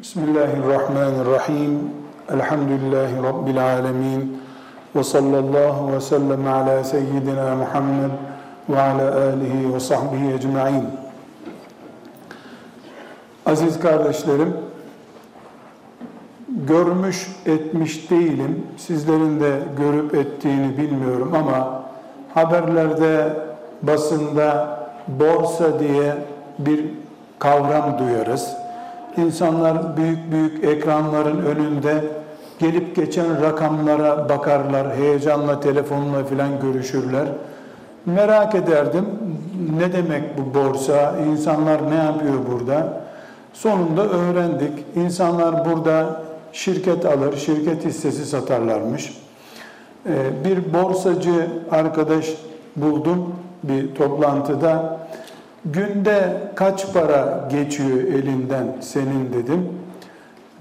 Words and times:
Bismillahirrahmanirrahim. 0.00 1.90
Elhamdülillahi 2.32 3.22
Rabbil 3.22 3.64
alemin. 3.64 4.42
Ve 4.96 5.04
sallallahu 5.04 5.92
ve 5.92 6.00
sellem 6.00 6.46
ala 6.46 6.84
seyyidina 6.84 7.54
Muhammed 7.56 8.10
ve 8.68 8.80
ala 8.80 9.22
alihi 9.22 9.74
ve 9.74 9.80
sahbihi 9.80 10.32
ecma'in. 10.32 10.84
Aziz 13.46 13.80
kardeşlerim, 13.80 14.56
görmüş 16.48 17.28
etmiş 17.46 18.10
değilim. 18.10 18.66
Sizlerin 18.76 19.40
de 19.40 19.58
görüp 19.78 20.14
ettiğini 20.14 20.78
bilmiyorum 20.78 21.32
ama 21.34 21.82
haberlerde, 22.34 23.36
basında 23.82 24.78
borsa 25.08 25.80
diye 25.80 26.14
bir 26.58 26.84
kavram 27.38 27.98
duyarız. 27.98 28.63
İnsanlar 29.16 29.96
büyük 29.96 30.32
büyük 30.32 30.64
ekranların 30.64 31.46
önünde 31.46 32.04
gelip 32.58 32.96
geçen 32.96 33.42
rakamlara 33.42 34.28
bakarlar, 34.28 34.96
heyecanla 34.96 35.60
telefonla 35.60 36.24
filan 36.24 36.60
görüşürler. 36.60 37.26
Merak 38.06 38.54
ederdim 38.54 39.06
ne 39.78 39.92
demek 39.92 40.22
bu 40.38 40.58
borsa, 40.58 41.14
insanlar 41.30 41.90
ne 41.90 41.94
yapıyor 41.94 42.34
burada? 42.50 43.04
Sonunda 43.52 44.08
öğrendik. 44.08 44.72
İnsanlar 44.96 45.64
burada 45.64 46.22
şirket 46.52 47.06
alır, 47.06 47.36
şirket 47.36 47.84
hissesi 47.84 48.26
satarlarmış. 48.26 49.18
Ee, 50.06 50.44
bir 50.44 50.74
borsacı 50.74 51.46
arkadaş 51.70 52.26
buldum 52.76 53.34
bir 53.62 53.94
toplantıda. 53.94 55.03
Günde 55.64 56.36
kaç 56.54 56.92
para 56.92 57.48
geçiyor 57.50 57.98
elinden 57.98 58.76
senin 58.80 59.32
dedim. 59.32 59.68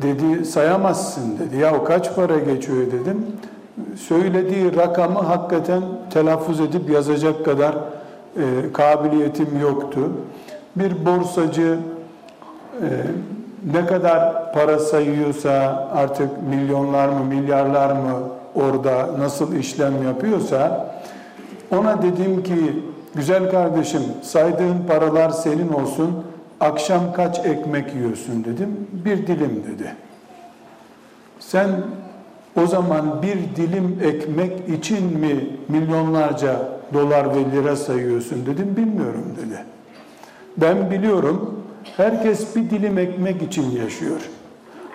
Dedi 0.02 0.46
sayamazsın 0.46 1.40
dedi. 1.40 1.58
Ya 1.58 1.84
kaç 1.84 2.16
para 2.16 2.40
geçiyor 2.40 2.86
dedim. 2.92 3.26
Söylediği 3.96 4.76
rakamı 4.76 5.20
hakikaten 5.20 5.82
telaffuz 6.10 6.60
edip 6.60 6.90
yazacak 6.90 7.46
kadar 7.46 7.76
e, 8.38 8.74
kabiliyetim 8.74 9.60
yoktu. 9.62 10.00
Bir 10.76 11.06
borsacı 11.06 11.78
e, 12.82 12.88
ne 13.74 13.86
kadar 13.86 14.54
para 14.54 14.80
sayıyorsa 14.80 15.52
artık 15.96 16.30
milyonlar 16.50 17.08
mı 17.10 17.26
milyarlar 17.26 17.92
mı 17.92 18.20
orada 18.56 19.10
nasıl 19.20 19.56
işlem 19.56 20.04
yapıyorsa 20.04 20.90
ona 21.72 22.02
dedim 22.02 22.44
ki 22.44 22.84
güzel 23.16 23.52
kardeşim 23.52 24.02
saydığın 24.22 24.78
paralar 24.88 25.30
senin 25.30 25.74
olsun 25.74 26.24
akşam 26.60 27.14
kaç 27.14 27.40
ekmek 27.40 27.96
yiyorsun 27.96 28.46
dedim 28.46 28.88
bir 28.92 29.28
dilim 29.28 29.64
dedi. 29.68 29.96
Sen 31.40 31.70
o 32.62 32.68
zaman 32.68 33.22
bir 33.24 33.56
dilim 33.56 34.00
ekmek 34.04 34.70
için 34.70 35.20
mi 35.20 35.48
milyonlarca 35.68 36.70
dolar 36.94 37.36
ve 37.36 37.52
lira 37.52 37.76
sayıyorsun 37.76 38.46
dedim 38.46 38.76
bilmiyorum 38.78 39.26
dedi. 39.38 39.58
Ben 40.58 40.92
biliyorum 40.92 41.64
herkes 41.98 42.56
bir 42.56 42.70
dilim 42.70 42.98
ekmek 42.98 43.42
için 43.42 43.72
yaşıyor. 43.72 44.30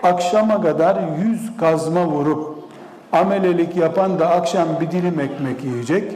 Akşama 0.02 0.62
kadar 0.62 0.98
yüz 1.24 1.56
kazma 1.56 2.06
vurup 2.06 2.58
amelelik 3.12 3.76
yapan 3.76 4.18
da 4.18 4.30
akşam 4.30 4.68
bir 4.80 4.90
dilim 4.90 5.20
ekmek 5.20 5.64
yiyecek 5.64 6.12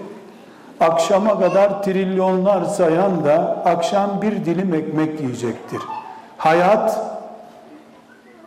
akşama 0.82 1.40
kadar 1.40 1.82
trilyonlar 1.82 2.64
sayan 2.64 3.24
da 3.24 3.62
akşam 3.64 4.22
bir 4.22 4.44
dilim 4.44 4.74
ekmek 4.74 5.20
yiyecektir. 5.20 5.80
Hayat 6.38 7.00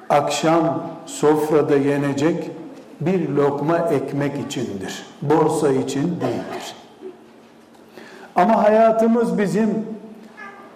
akşam 0.10 0.84
sofrada 1.06 1.76
yenecek 1.76 2.52
bir 3.02 3.30
lokma 3.30 3.78
ekmek 3.78 4.34
içindir. 4.48 5.06
Borsa 5.22 5.72
için 5.72 6.04
değildir. 6.04 6.76
Ama 8.36 8.64
hayatımız 8.64 9.38
bizim 9.38 9.86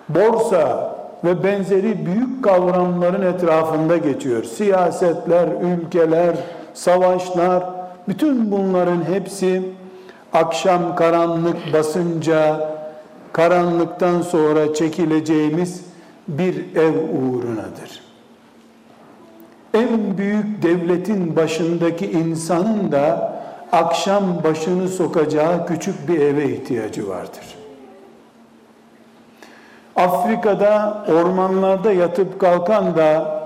borsa 0.09 0.95
ve 1.23 1.43
benzeri 1.43 2.05
büyük 2.05 2.43
kavramların 2.43 3.21
etrafında 3.33 3.97
geçiyor. 3.97 4.43
Siyasetler, 4.43 5.47
ülkeler, 5.61 6.35
savaşlar, 6.73 7.63
bütün 8.07 8.51
bunların 8.51 9.03
hepsi 9.03 9.63
akşam 10.33 10.95
karanlık 10.95 11.73
basınca 11.73 12.69
karanlıktan 13.33 14.21
sonra 14.21 14.73
çekileceğimiz 14.73 15.85
bir 16.27 16.75
ev 16.75 16.93
uğrunadır. 16.93 18.03
En 19.73 20.17
büyük 20.17 20.63
devletin 20.63 21.35
başındaki 21.35 22.11
insanın 22.11 22.91
da 22.91 23.33
akşam 23.71 24.43
başını 24.43 24.87
sokacağı 24.87 25.67
küçük 25.67 26.07
bir 26.07 26.19
eve 26.19 26.49
ihtiyacı 26.49 27.07
vardır. 27.07 27.55
Afrika'da 29.95 31.05
ormanlarda 31.07 31.91
yatıp 31.91 32.39
kalkan 32.39 32.97
da 32.97 33.39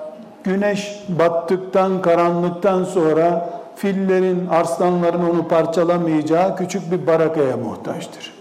güneş 0.44 1.04
battıktan 1.10 2.02
karanlıktan 2.02 2.84
sonra 2.84 3.50
fillerin, 3.75 4.47
arslanların 4.47 5.29
onu 5.29 5.47
parçalamayacağı 5.47 6.56
küçük 6.56 6.91
bir 6.91 7.07
barakaya 7.07 7.57
muhtaçtır. 7.57 8.34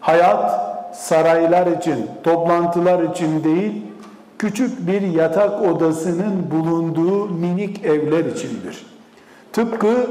Hayat 0.00 0.66
saraylar 0.96 1.66
için, 1.66 2.10
toplantılar 2.22 3.02
için 3.02 3.44
değil, 3.44 3.82
küçük 4.38 4.86
bir 4.86 5.02
yatak 5.02 5.62
odasının 5.62 6.50
bulunduğu 6.50 7.28
minik 7.28 7.84
evler 7.84 8.24
içindir. 8.24 8.86
Tıpkı 9.52 10.10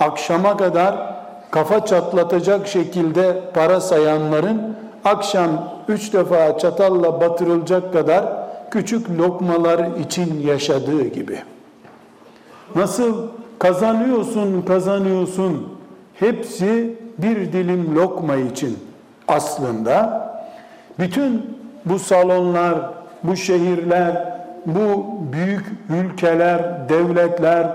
akşama 0.00 0.56
kadar 0.56 1.14
kafa 1.50 1.86
çatlatacak 1.86 2.68
şekilde 2.68 3.40
para 3.54 3.80
sayanların 3.80 4.76
akşam 5.04 5.50
üç 5.88 6.12
defa 6.12 6.58
çatalla 6.58 7.20
batırılacak 7.20 7.92
kadar 7.92 8.24
küçük 8.70 9.10
lokmalar 9.10 9.96
için 9.96 10.40
yaşadığı 10.46 11.04
gibi. 11.04 11.38
Nasıl 12.74 13.26
kazanıyorsun, 13.58 14.62
kazanıyorsun, 14.62 15.68
hepsi 16.14 16.98
bir 17.18 17.52
dilim 17.52 17.96
lokma 17.96 18.36
için 18.36 18.78
aslında. 19.28 20.28
Bütün 20.98 21.58
bu 21.84 21.98
salonlar, 21.98 22.78
bu 23.22 23.36
şehirler, 23.36 24.38
bu 24.66 25.06
büyük 25.32 25.64
ülkeler, 25.90 26.88
devletler, 26.88 27.66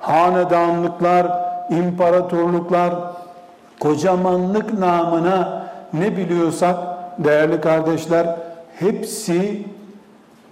hanedanlıklar, 0.00 1.26
imparatorluklar, 1.70 2.94
kocamanlık 3.80 4.78
namına 4.78 5.62
ne 5.92 6.16
biliyorsak 6.16 6.76
değerli 7.18 7.60
kardeşler 7.60 8.36
hepsi 8.78 9.62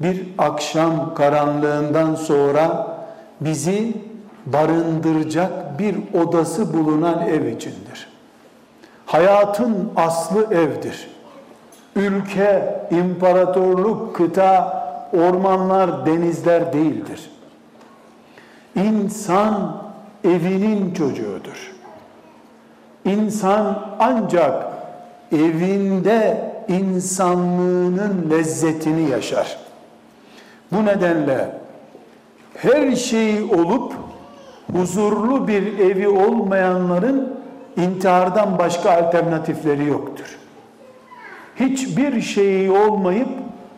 bir 0.00 0.26
akşam 0.38 1.14
karanlığından 1.14 2.14
sonra 2.14 2.95
bizi 3.40 3.96
barındıracak 4.46 5.78
bir 5.78 5.96
odası 6.20 6.74
bulunan 6.74 7.28
ev 7.28 7.46
içindir. 7.46 8.08
Hayatın 9.06 9.92
aslı 9.96 10.54
evdir. 10.54 11.08
Ülke, 11.96 12.80
imparatorluk, 12.90 14.16
kıta, 14.16 14.86
ormanlar, 15.12 16.06
denizler 16.06 16.72
değildir. 16.72 17.30
İnsan 18.74 19.82
evinin 20.24 20.94
çocuğudur. 20.94 21.72
İnsan 23.04 23.96
ancak 23.98 24.64
evinde 25.32 26.52
insanlığının 26.68 28.30
lezzetini 28.30 29.10
yaşar. 29.10 29.58
Bu 30.72 30.86
nedenle 30.86 31.50
her 32.56 32.96
şey 32.96 33.42
olup 33.42 33.92
huzurlu 34.72 35.48
bir 35.48 35.78
evi 35.78 36.08
olmayanların 36.08 37.36
intihardan 37.76 38.58
başka 38.58 38.90
alternatifleri 38.90 39.86
yoktur. 39.86 40.38
Hiçbir 41.60 42.20
şeyi 42.20 42.70
olmayıp 42.70 43.28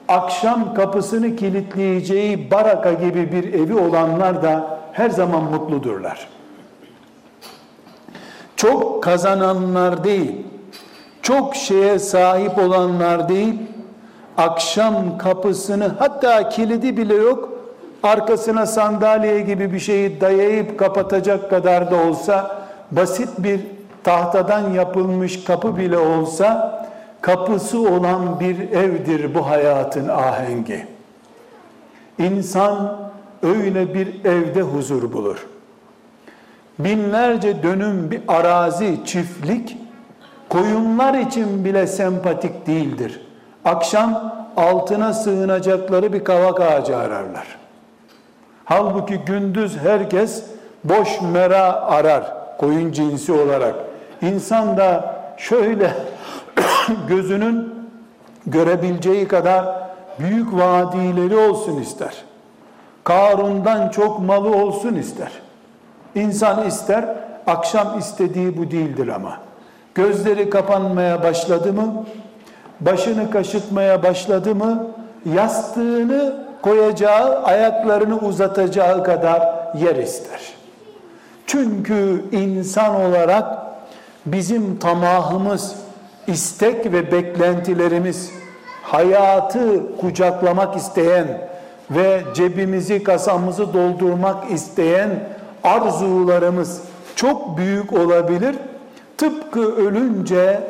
akşam 0.08 0.75
kapısını 0.75 1.36
kilitleyeceği 1.36 2.50
baraka 2.50 2.92
gibi 2.92 3.32
bir 3.32 3.54
evi 3.54 3.75
olanlar 3.75 4.42
da 4.42 4.78
her 4.92 5.10
zaman 5.10 5.42
mutludurlar. 5.42 6.28
Çok 8.56 9.02
kazananlar 9.02 10.04
değil, 10.04 10.32
çok 11.22 11.56
şeye 11.56 11.98
sahip 11.98 12.58
olanlar 12.58 13.28
değil, 13.28 13.54
akşam 14.36 15.19
kapısını 15.19 15.92
hatta 15.98 16.48
kilidi 16.48 16.96
bile 16.96 17.14
yok, 17.14 17.57
arkasına 18.02 18.66
sandalye 18.66 19.40
gibi 19.40 19.72
bir 19.72 19.78
şeyi 19.78 20.20
dayayıp 20.20 20.78
kapatacak 20.78 21.50
kadar 21.50 21.90
da 21.90 21.96
olsa 21.96 22.64
basit 22.90 23.28
bir 23.38 23.60
tahtadan 24.04 24.70
yapılmış 24.70 25.44
kapı 25.44 25.76
bile 25.76 25.98
olsa 25.98 26.78
kapısı 27.20 27.80
olan 27.80 28.40
bir 28.40 28.70
evdir 28.70 29.34
bu 29.34 29.46
hayatın 29.50 30.08
ahengi. 30.08 30.86
İnsan 32.18 32.96
öyle 33.42 33.94
bir 33.94 34.24
evde 34.24 34.62
huzur 34.62 35.12
bulur. 35.12 35.46
Binlerce 36.78 37.62
dönüm 37.62 38.10
bir 38.10 38.20
arazi, 38.28 39.00
çiftlik 39.04 39.76
koyunlar 40.48 41.14
için 41.14 41.64
bile 41.64 41.86
sempatik 41.86 42.66
değildir. 42.66 43.20
Akşam 43.64 44.34
altına 44.56 45.12
sığınacakları 45.12 46.12
bir 46.12 46.24
kavak 46.24 46.60
ağacı 46.60 46.96
ararlar. 46.96 47.57
Halbuki 48.68 49.18
gündüz 49.18 49.78
herkes 49.78 50.44
boş 50.84 51.20
mera 51.32 51.72
arar 51.72 52.34
koyun 52.58 52.92
cinsi 52.92 53.32
olarak. 53.32 53.74
İnsan 54.22 54.76
da 54.76 55.14
şöyle 55.36 55.90
gözünün 57.08 57.74
görebileceği 58.46 59.28
kadar 59.28 59.64
büyük 60.18 60.54
vadileri 60.54 61.36
olsun 61.36 61.80
ister. 61.80 62.14
Karun'dan 63.04 63.88
çok 63.88 64.18
malı 64.18 64.56
olsun 64.56 64.94
ister. 64.94 65.30
İnsan 66.14 66.66
ister, 66.66 67.04
akşam 67.46 67.98
istediği 67.98 68.58
bu 68.58 68.70
değildir 68.70 69.08
ama. 69.08 69.38
Gözleri 69.94 70.50
kapanmaya 70.50 71.22
başladı 71.22 71.72
mı, 71.72 72.04
başını 72.80 73.30
kaşıtmaya 73.30 74.02
başladı 74.02 74.54
mı, 74.54 74.86
yastığını 75.34 76.47
koyacağı, 76.62 77.43
ayaklarını 77.44 78.19
uzatacağı 78.19 79.05
kadar 79.05 79.43
yer 79.75 79.96
ister. 79.96 80.40
Çünkü 81.46 82.25
insan 82.32 83.00
olarak 83.00 83.58
bizim 84.26 84.78
tamahımız, 84.78 85.75
istek 86.26 86.93
ve 86.93 87.12
beklentilerimiz, 87.12 88.31
hayatı 88.82 89.96
kucaklamak 89.96 90.76
isteyen 90.76 91.49
ve 91.90 92.20
cebimizi, 92.34 93.02
kasamızı 93.02 93.75
doldurmak 93.75 94.50
isteyen 94.50 95.11
arzularımız 95.64 96.81
çok 97.16 97.58
büyük 97.58 97.93
olabilir. 97.93 98.56
Tıpkı 99.16 99.76
ölünce 99.76 100.61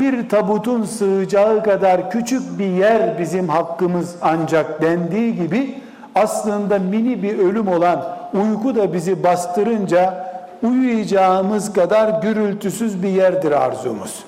bir 0.00 0.28
tabutun 0.28 0.84
sığacağı 0.84 1.62
kadar 1.62 2.10
küçük 2.10 2.58
bir 2.58 2.66
yer 2.66 3.18
bizim 3.18 3.48
hakkımız 3.48 4.16
ancak 4.22 4.82
dendiği 4.82 5.36
gibi 5.36 5.74
aslında 6.14 6.78
mini 6.78 7.22
bir 7.22 7.38
ölüm 7.38 7.68
olan 7.68 8.04
uyku 8.34 8.74
da 8.74 8.92
bizi 8.92 9.22
bastırınca 9.24 10.26
uyuyacağımız 10.62 11.72
kadar 11.72 12.22
gürültüsüz 12.22 13.02
bir 13.02 13.08
yerdir 13.08 13.52
arzumuz. 13.52 14.24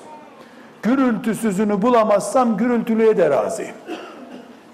Gürültüsüzünü 0.83 1.81
bulamazsam 1.81 2.57
gürültülüye 2.57 3.17
de 3.17 3.29
razıyım. 3.29 3.75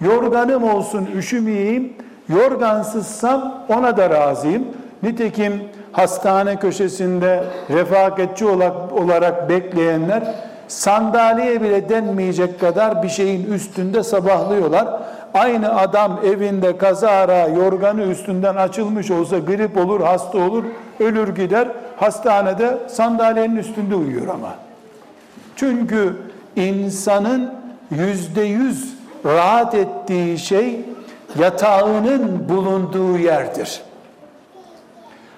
Yorganım 0.01 0.63
olsun 0.63 1.09
üşümeyeyim, 1.17 1.93
yorgansızsam 2.29 3.65
ona 3.69 3.97
da 3.97 4.09
razıyım. 4.09 4.63
Nitekim 5.03 5.63
hastane 5.91 6.55
köşesinde 6.55 7.43
refakatçi 7.69 8.45
olarak 8.91 9.49
bekleyenler 9.49 10.33
sandalye 10.67 11.61
bile 11.61 11.89
denmeyecek 11.89 12.59
kadar 12.59 13.03
bir 13.03 13.09
şeyin 13.09 13.53
üstünde 13.53 14.03
sabahlıyorlar. 14.03 14.87
Aynı 15.33 15.77
adam 15.79 16.19
evinde 16.25 16.77
kazara 16.77 17.47
yorganı 17.47 18.01
üstünden 18.01 18.55
açılmış 18.55 19.11
olsa 19.11 19.37
grip 19.39 19.77
olur, 19.77 20.01
hasta 20.01 20.37
olur, 20.37 20.63
ölür 20.99 21.35
gider. 21.35 21.67
Hastanede 21.97 22.77
sandalyenin 22.87 23.55
üstünde 23.55 23.95
uyuyor 23.95 24.27
ama. 24.27 24.55
Çünkü 25.55 26.15
insanın 26.55 27.53
yüzde 27.91 28.41
yüz 28.41 28.95
rahat 29.25 29.75
ettiği 29.75 30.37
şey 30.37 30.79
yatağının 31.39 32.49
bulunduğu 32.49 33.17
yerdir. 33.17 33.81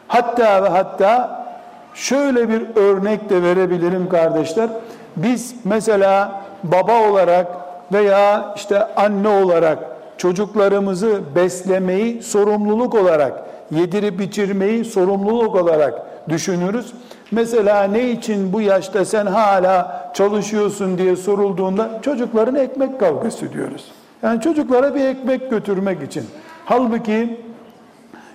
Hatta 0.07 0.63
ve 0.63 0.69
hatta 0.69 1.45
şöyle 1.93 2.49
bir 2.49 2.75
örnek 2.75 3.29
de 3.29 3.43
verebilirim 3.43 4.09
kardeşler. 4.09 4.69
Biz 5.17 5.55
mesela 5.63 6.41
baba 6.63 7.09
olarak 7.09 7.47
veya 7.93 8.53
işte 8.55 8.95
anne 8.95 9.27
olarak 9.27 9.79
çocuklarımızı 10.17 11.21
beslemeyi 11.35 12.23
sorumluluk 12.23 12.95
olarak, 12.95 13.43
yedirip 13.71 14.21
içirmeyi 14.21 14.85
sorumluluk 14.85 15.55
olarak 15.55 16.01
düşünürüz. 16.29 16.93
Mesela 17.31 17.83
ne 17.83 18.09
için 18.09 18.53
bu 18.53 18.61
yaşta 18.61 19.05
sen 19.05 19.25
hala 19.25 20.11
çalışıyorsun 20.13 20.97
diye 20.97 21.15
sorulduğunda 21.15 21.89
çocukların 22.01 22.55
ekmek 22.55 22.99
kavgası 22.99 23.53
diyoruz. 23.53 23.91
Yani 24.23 24.41
çocuklara 24.41 24.95
bir 24.95 25.05
ekmek 25.05 25.49
götürmek 25.49 26.03
için. 26.03 26.25
Halbuki 26.65 27.41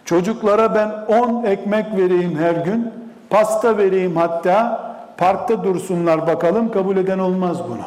çocuklara 0.05 0.75
ben 0.75 1.17
10 1.19 1.45
ekmek 1.45 1.97
vereyim 1.97 2.39
her 2.39 2.55
gün, 2.55 2.91
pasta 3.31 3.79
vereyim 3.79 4.17
hatta, 4.17 4.92
parkta 5.23 5.65
dursunlar 5.65 6.27
bakalım 6.27 6.73
kabul 6.73 6.97
eden 6.97 7.19
olmaz 7.19 7.59
bunu. 7.69 7.85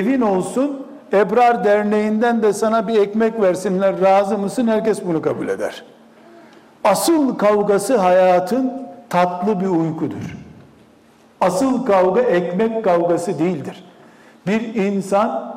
Evin 0.00 0.20
olsun, 0.20 0.86
Ebrar 1.12 1.64
Derneği'nden 1.64 2.42
de 2.42 2.52
sana 2.52 2.88
bir 2.88 3.00
ekmek 3.00 3.40
versinler 3.40 4.00
razı 4.00 4.38
mısın? 4.38 4.68
Herkes 4.68 5.04
bunu 5.04 5.22
kabul 5.22 5.48
eder. 5.48 5.84
Asıl 6.84 7.38
kavgası 7.38 7.96
hayatın 7.96 8.72
tatlı 9.10 9.60
bir 9.60 9.66
uykudur. 9.66 10.36
Asıl 11.40 11.86
kavga 11.86 12.20
ekmek 12.20 12.84
kavgası 12.84 13.38
değildir. 13.38 13.84
Bir 14.46 14.74
insan 14.74 15.56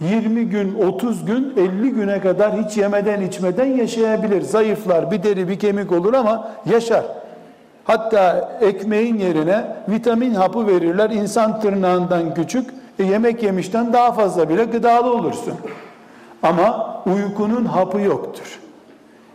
20 0.00 0.44
gün, 0.44 0.74
30 0.74 1.24
gün, 1.24 1.54
50 1.56 1.90
güne 1.90 2.20
kadar 2.20 2.64
hiç 2.64 2.76
yemeden 2.76 3.20
içmeden 3.20 3.66
yaşayabilir. 3.66 4.42
Zayıflar, 4.42 5.10
bir 5.10 5.22
deri 5.22 5.48
bir 5.48 5.58
kemik 5.58 5.92
olur 5.92 6.14
ama 6.14 6.50
yaşar. 6.66 7.04
Hatta 7.84 8.50
ekmeğin 8.60 9.18
yerine 9.18 9.64
vitamin 9.88 10.34
hapı 10.34 10.66
verirler. 10.66 11.10
İnsan 11.10 11.60
tırnağından 11.60 12.34
küçük, 12.34 12.70
e 12.98 13.04
yemek 13.04 13.42
yemişten 13.42 13.92
daha 13.92 14.12
fazla 14.12 14.48
bile 14.48 14.64
gıdalı 14.64 15.12
olursun. 15.14 15.54
Ama 16.42 16.96
uykunun 17.06 17.64
hapı 17.64 18.00
yoktur. 18.00 18.60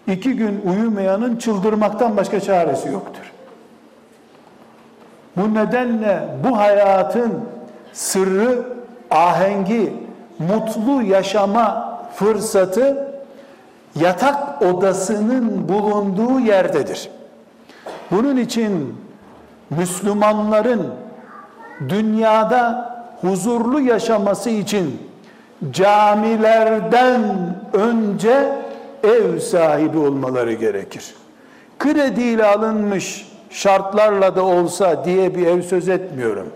İki 0.07 0.33
gün 0.33 0.61
uyumayanın 0.65 1.35
çıldırmaktan 1.35 2.17
başka 2.17 2.39
çaresi 2.39 2.89
yoktur. 2.89 3.31
Bu 5.37 5.53
nedenle 5.53 6.19
bu 6.43 6.57
hayatın 6.57 7.33
sırrı, 7.93 8.63
ahengi, 9.11 9.93
mutlu 10.39 11.01
yaşama 11.01 11.97
fırsatı 12.15 13.07
yatak 13.95 14.61
odasının 14.61 15.69
bulunduğu 15.69 16.39
yerdedir. 16.39 17.09
Bunun 18.11 18.37
için 18.37 18.95
Müslümanların 19.69 20.87
dünyada 21.89 22.95
huzurlu 23.21 23.79
yaşaması 23.79 24.49
için 24.49 24.99
camilerden 25.71 27.21
önce 27.73 28.51
ev 29.03 29.39
sahibi 29.39 29.97
olmaları 29.97 30.53
gerekir. 30.53 31.15
Krediyle 31.79 32.45
alınmış 32.45 33.27
şartlarla 33.49 34.35
da 34.35 34.43
olsa 34.43 35.05
diye 35.05 35.35
bir 35.35 35.47
ev 35.47 35.61
söz 35.61 35.89
etmiyorum. 35.89 36.47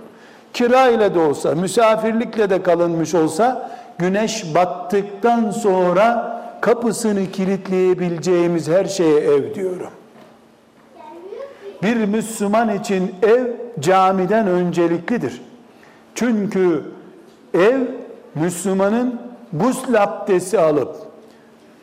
Kira 0.54 0.88
ile 0.88 1.16
de 1.16 1.20
olsa, 1.20 1.56
misafirlikle 1.56 2.50
de 2.50 2.64
kalınmış 2.64 3.16
olsa 3.16 3.72
güneş 3.98 4.56
battıktan 4.56 5.52
sonra 5.52 6.40
kapısını 6.62 7.32
kilitleyebileceğimiz 7.32 8.68
her 8.70 8.86
şeye 8.86 9.20
ev 9.20 9.56
diyorum. 9.56 9.92
Bir 11.84 11.96
Müslüman 11.96 12.76
için 12.76 13.16
ev 13.24 13.46
camiden 13.80 14.48
önceliklidir. 14.48 15.42
Çünkü 16.16 16.84
ev 17.54 17.80
Müslümanın 18.36 19.22
gusl 19.54 19.94
abdesti 19.94 20.60
alıp 20.60 20.96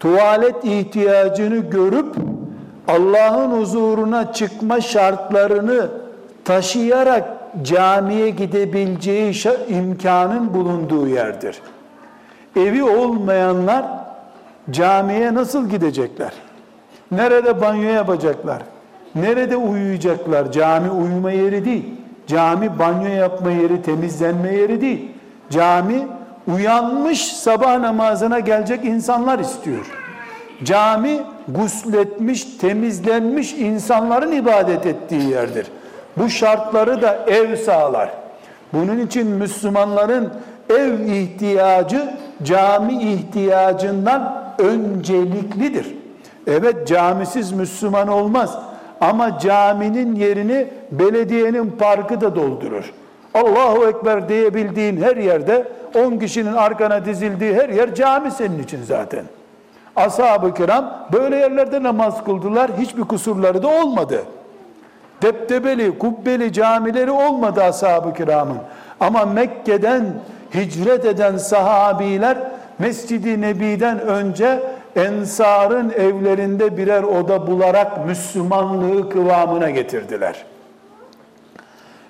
tuvalet 0.00 0.64
ihtiyacını 0.64 1.56
görüp 1.56 2.16
Allah'ın 2.88 3.60
huzuruna 3.60 4.32
çıkma 4.32 4.80
şartlarını 4.80 5.88
taşıyarak 6.44 7.24
camiye 7.62 8.30
gidebileceği 8.30 9.34
imkanın 9.68 10.54
bulunduğu 10.54 11.08
yerdir. 11.08 11.60
Evi 12.56 12.84
olmayanlar 12.84 13.84
camiye 14.70 15.34
nasıl 15.34 15.68
gidecekler? 15.68 16.32
Nerede 17.10 17.60
banyo 17.60 17.88
yapacaklar? 17.88 18.62
Nerede 19.16 19.56
uyuyacaklar? 19.56 20.52
Cami 20.52 20.90
uyuma 20.90 21.30
yeri 21.30 21.64
değil. 21.64 21.84
Cami 22.26 22.78
banyo 22.78 23.08
yapma 23.08 23.50
yeri, 23.50 23.82
temizlenme 23.82 24.54
yeri 24.54 24.80
değil. 24.80 25.08
Cami 25.50 26.06
uyanmış 26.54 27.32
sabah 27.32 27.78
namazına 27.78 28.38
gelecek 28.40 28.84
insanlar 28.84 29.38
istiyor. 29.38 29.86
Cami 30.64 31.20
gusletmiş, 31.48 32.44
temizlenmiş 32.44 33.52
insanların 33.52 34.32
ibadet 34.32 34.86
ettiği 34.86 35.30
yerdir. 35.30 35.66
Bu 36.16 36.30
şartları 36.30 37.02
da 37.02 37.16
ev 37.26 37.56
sağlar. 37.56 38.10
Bunun 38.72 39.06
için 39.06 39.26
Müslümanların 39.26 40.32
ev 40.70 41.00
ihtiyacı 41.00 42.14
cami 42.42 43.02
ihtiyacından 43.02 44.52
önceliklidir. 44.58 45.94
Evet 46.46 46.88
camisiz 46.88 47.52
Müslüman 47.52 48.08
olmaz 48.08 48.58
ama 49.00 49.38
caminin 49.38 50.14
yerini 50.14 50.66
belediyenin 50.90 51.70
parkı 51.70 52.20
da 52.20 52.36
doldurur. 52.36 52.92
Allahu 53.34 53.86
Ekber 53.86 54.28
diyebildiğin 54.28 55.02
her 55.02 55.16
yerde 55.16 55.68
10 55.94 56.18
kişinin 56.18 56.52
arkana 56.52 57.04
dizildiği 57.04 57.54
her 57.54 57.68
yer 57.68 57.94
cami 57.94 58.30
senin 58.30 58.62
için 58.62 58.82
zaten. 58.82 59.24
Ashab-ı 59.96 60.54
kiram 60.54 61.06
böyle 61.12 61.36
yerlerde 61.36 61.82
namaz 61.82 62.24
kıldılar. 62.24 62.70
Hiçbir 62.78 63.02
kusurları 63.02 63.62
da 63.62 63.68
olmadı. 63.68 64.22
Deptebeli, 65.22 65.98
kubbeli 65.98 66.52
camileri 66.52 67.10
olmadı 67.10 67.62
ashab-ı 67.62 68.14
kiramın. 68.14 68.58
Ama 69.00 69.24
Mekke'den 69.24 70.04
hicret 70.54 71.04
eden 71.04 71.36
sahabiler 71.36 72.38
Mescid-i 72.78 73.40
Nebi'den 73.40 74.00
önce 74.00 74.62
ensarın 74.96 75.90
evlerinde 75.90 76.76
birer 76.76 77.02
oda 77.02 77.46
bularak 77.46 78.06
Müslümanlığı 78.06 79.10
kıvamına 79.10 79.70
getirdiler. 79.70 80.44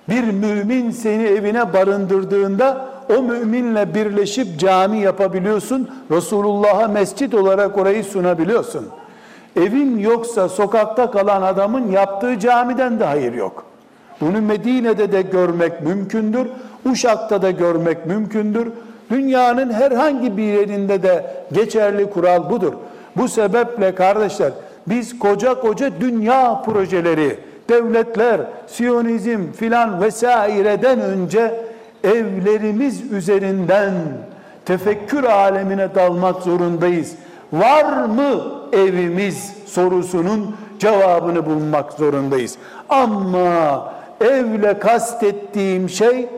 Bir 0.09 0.23
mümin 0.23 0.91
seni 0.91 1.23
evine 1.23 1.73
barındırdığında 1.73 2.85
o 3.17 3.21
müminle 3.21 3.95
birleşip 3.95 4.59
cami 4.59 4.99
yapabiliyorsun. 4.99 5.89
Resulullah'a 6.11 6.87
mescit 6.87 7.33
olarak 7.33 7.77
orayı 7.77 8.03
sunabiliyorsun. 8.03 8.87
Evin 9.55 9.97
yoksa 9.99 10.49
sokakta 10.49 11.11
kalan 11.11 11.41
adamın 11.41 11.91
yaptığı 11.91 12.39
camiden 12.39 12.99
de 12.99 13.05
hayır 13.05 13.33
yok. 13.33 13.65
Bunu 14.21 14.41
Medine'de 14.41 15.11
de 15.11 15.21
görmek 15.21 15.81
mümkündür. 15.81 16.47
Uşak'ta 16.85 17.41
da 17.41 17.51
görmek 17.51 18.05
mümkündür. 18.05 18.67
Dünyanın 19.09 19.73
herhangi 19.73 20.37
bir 20.37 20.43
yerinde 20.43 21.03
de 21.03 21.25
geçerli 21.51 22.09
kural 22.09 22.49
budur. 22.49 22.73
Bu 23.17 23.27
sebeple 23.27 23.95
kardeşler 23.95 24.51
biz 24.87 25.19
koca 25.19 25.59
koca 25.59 25.91
dünya 26.01 26.61
projeleri, 26.65 27.39
devletler, 27.69 28.41
siyonizm 28.67 29.51
filan 29.51 30.01
vesaireden 30.01 31.01
önce 31.01 31.65
evlerimiz 32.03 33.11
üzerinden 33.11 33.93
tefekkür 34.65 35.23
alemine 35.23 35.95
dalmak 35.95 36.41
zorundayız. 36.41 37.15
Var 37.53 38.05
mı 38.05 38.41
evimiz 38.73 39.53
sorusunun 39.65 40.55
cevabını 40.79 41.45
bulmak 41.45 41.93
zorundayız. 41.93 42.57
Ama 42.89 43.93
evle 44.21 44.79
kastettiğim 44.79 45.89
şey 45.89 46.29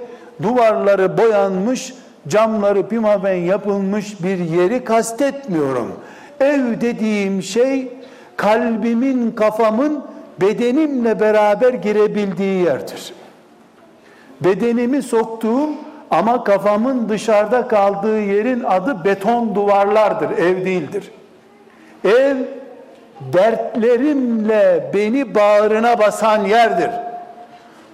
duvarları 0.41 1.17
boyanmış, 1.17 1.93
camları 2.27 2.87
pimapen 2.87 3.35
yapılmış 3.35 4.23
bir 4.23 4.37
yeri 4.37 4.83
kastetmiyorum. 4.83 5.91
Ev 6.39 6.81
dediğim 6.81 7.43
şey 7.43 7.91
kalbimin, 8.37 9.31
kafamın 9.31 10.03
bedenimle 10.41 11.19
beraber 11.19 11.73
girebildiği 11.73 12.65
yerdir. 12.65 13.13
Bedenimi 14.41 15.01
soktuğum 15.01 15.69
ama 16.11 16.43
kafamın 16.43 17.09
dışarıda 17.09 17.67
kaldığı 17.67 18.19
yerin 18.21 18.63
adı 18.63 19.05
beton 19.05 19.55
duvarlardır, 19.55 20.37
ev 20.37 20.65
değildir. 20.65 21.11
Ev 22.03 22.37
dertlerimle 23.33 24.91
beni 24.93 25.35
bağrına 25.35 25.99
basan 25.99 26.45
yerdir. 26.45 26.89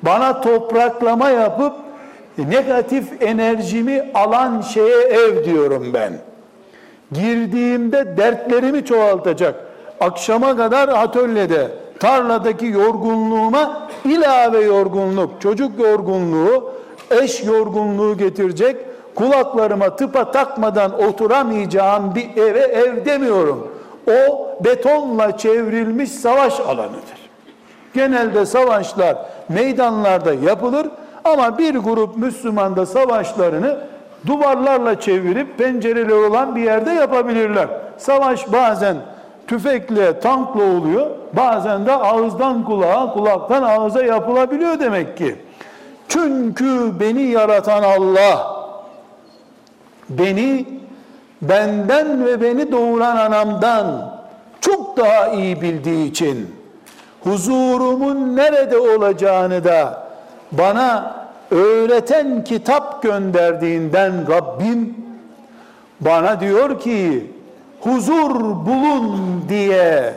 Bana 0.02 0.42
topraklama 0.42 1.30
yapıp 1.30 1.74
negatif 2.38 3.22
enerjimi 3.22 4.12
alan 4.14 4.62
şeye 4.62 5.02
ev 5.02 5.46
diyorum 5.46 5.94
ben. 5.94 6.14
Girdiğimde 7.12 8.18
dertlerimi 8.18 8.86
çoğaltacak. 8.86 9.56
Akşama 10.00 10.58
kadar 10.58 10.90
atölyede, 10.90 11.68
tarladaki 12.00 12.66
yorgunluğuma 12.66 13.88
ilave 14.06 14.62
yorgunluk, 14.62 15.42
çocuk 15.42 15.80
yorgunluğu, 15.80 16.72
eş 17.12 17.44
yorgunluğu 17.44 18.18
getirecek. 18.18 18.78
Kulaklarıma 19.16 19.96
tıpa 19.96 20.32
takmadan 20.32 21.04
oturamayacağım 21.04 22.16
bir 22.16 22.42
eve 22.42 22.60
ev 22.60 23.06
demiyorum. 23.06 23.72
O 24.08 24.50
betonla 24.66 25.38
çevrilmiş 25.38 26.12
savaş 26.12 26.60
alanıdır. 26.60 27.30
Genelde 27.94 28.46
savaşlar 28.46 29.18
meydanlarda 29.50 30.34
yapılır 30.34 30.88
ama 31.26 31.58
bir 31.58 31.76
grup 31.76 32.18
Müslüman 32.18 32.76
da 32.76 32.86
savaşlarını 32.86 33.78
duvarlarla 34.28 35.00
çevirip 35.00 35.58
pencereleri 35.58 36.14
olan 36.14 36.56
bir 36.56 36.62
yerde 36.62 36.92
yapabilirler. 36.92 37.68
Savaş 37.98 38.52
bazen 38.52 38.98
tüfekle, 39.48 40.20
tankla 40.20 40.64
oluyor. 40.64 41.08
Bazen 41.34 41.86
de 41.86 41.92
ağızdan 41.92 42.66
kulağa, 42.66 43.14
kulaktan 43.14 43.64
ağıza 43.64 44.04
yapılabiliyor 44.04 44.80
demek 44.80 45.18
ki. 45.18 45.36
Çünkü 46.08 47.00
beni 47.00 47.22
yaratan 47.22 47.84
Allah 47.84 48.56
beni 50.10 50.66
benden 51.42 52.26
ve 52.26 52.42
beni 52.42 52.72
doğuran 52.72 53.18
anamdan 53.18 54.16
çok 54.62 54.98
daha 54.98 55.28
iyi 55.28 55.62
bildiği 55.62 56.10
için 56.10 56.56
huzurumun 57.24 58.36
nerede 58.36 58.78
olacağını 58.78 59.64
da 59.64 60.05
bana 60.58 61.16
öğreten 61.52 62.44
kitap 62.44 63.04
gönderdiğinden 63.04 64.14
Rabbim 64.32 64.96
bana 66.00 66.40
diyor 66.40 66.80
ki 66.80 67.32
huzur 67.82 68.40
bulun 68.40 69.46
diye 69.50 70.14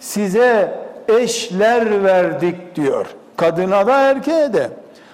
size 0.00 0.78
eşler 1.08 2.04
verdik 2.04 2.76
diyor. 2.76 3.06
Kadına 3.36 3.86
da 3.86 4.00
erkeğe 4.00 4.52
de 4.52 4.70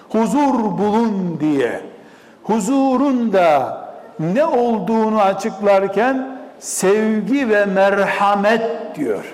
huzur 0.09 0.77
bulun 0.77 1.37
diye. 1.39 1.81
Huzurun 2.43 3.33
da 3.33 3.81
ne 4.19 4.45
olduğunu 4.45 5.21
açıklarken 5.21 6.39
sevgi 6.59 7.49
ve 7.49 7.65
merhamet 7.65 8.95
diyor. 8.95 9.33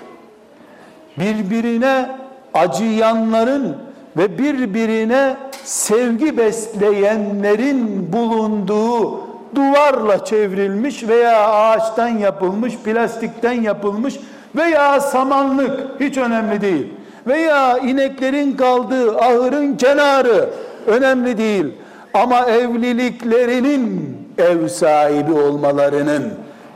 Birbirine 1.18 2.10
acıyanların 2.54 3.76
ve 4.16 4.38
birbirine 4.38 5.36
sevgi 5.64 6.36
besleyenlerin 6.36 8.12
bulunduğu 8.12 9.20
duvarla 9.54 10.24
çevrilmiş 10.24 11.08
veya 11.08 11.48
ağaçtan 11.48 12.08
yapılmış, 12.08 12.76
plastikten 12.76 13.62
yapılmış 13.62 14.14
veya 14.56 15.00
samanlık 15.00 16.00
hiç 16.00 16.16
önemli 16.16 16.60
değil. 16.60 16.86
Veya 17.26 17.78
ineklerin 17.78 18.52
kaldığı 18.52 19.18
ahırın 19.18 19.76
kenarı 19.76 20.50
önemli 20.86 21.38
değil. 21.38 21.66
Ama 22.14 22.46
evliliklerinin 22.46 24.16
ev 24.38 24.68
sahibi 24.68 25.32
olmalarının 25.32 26.34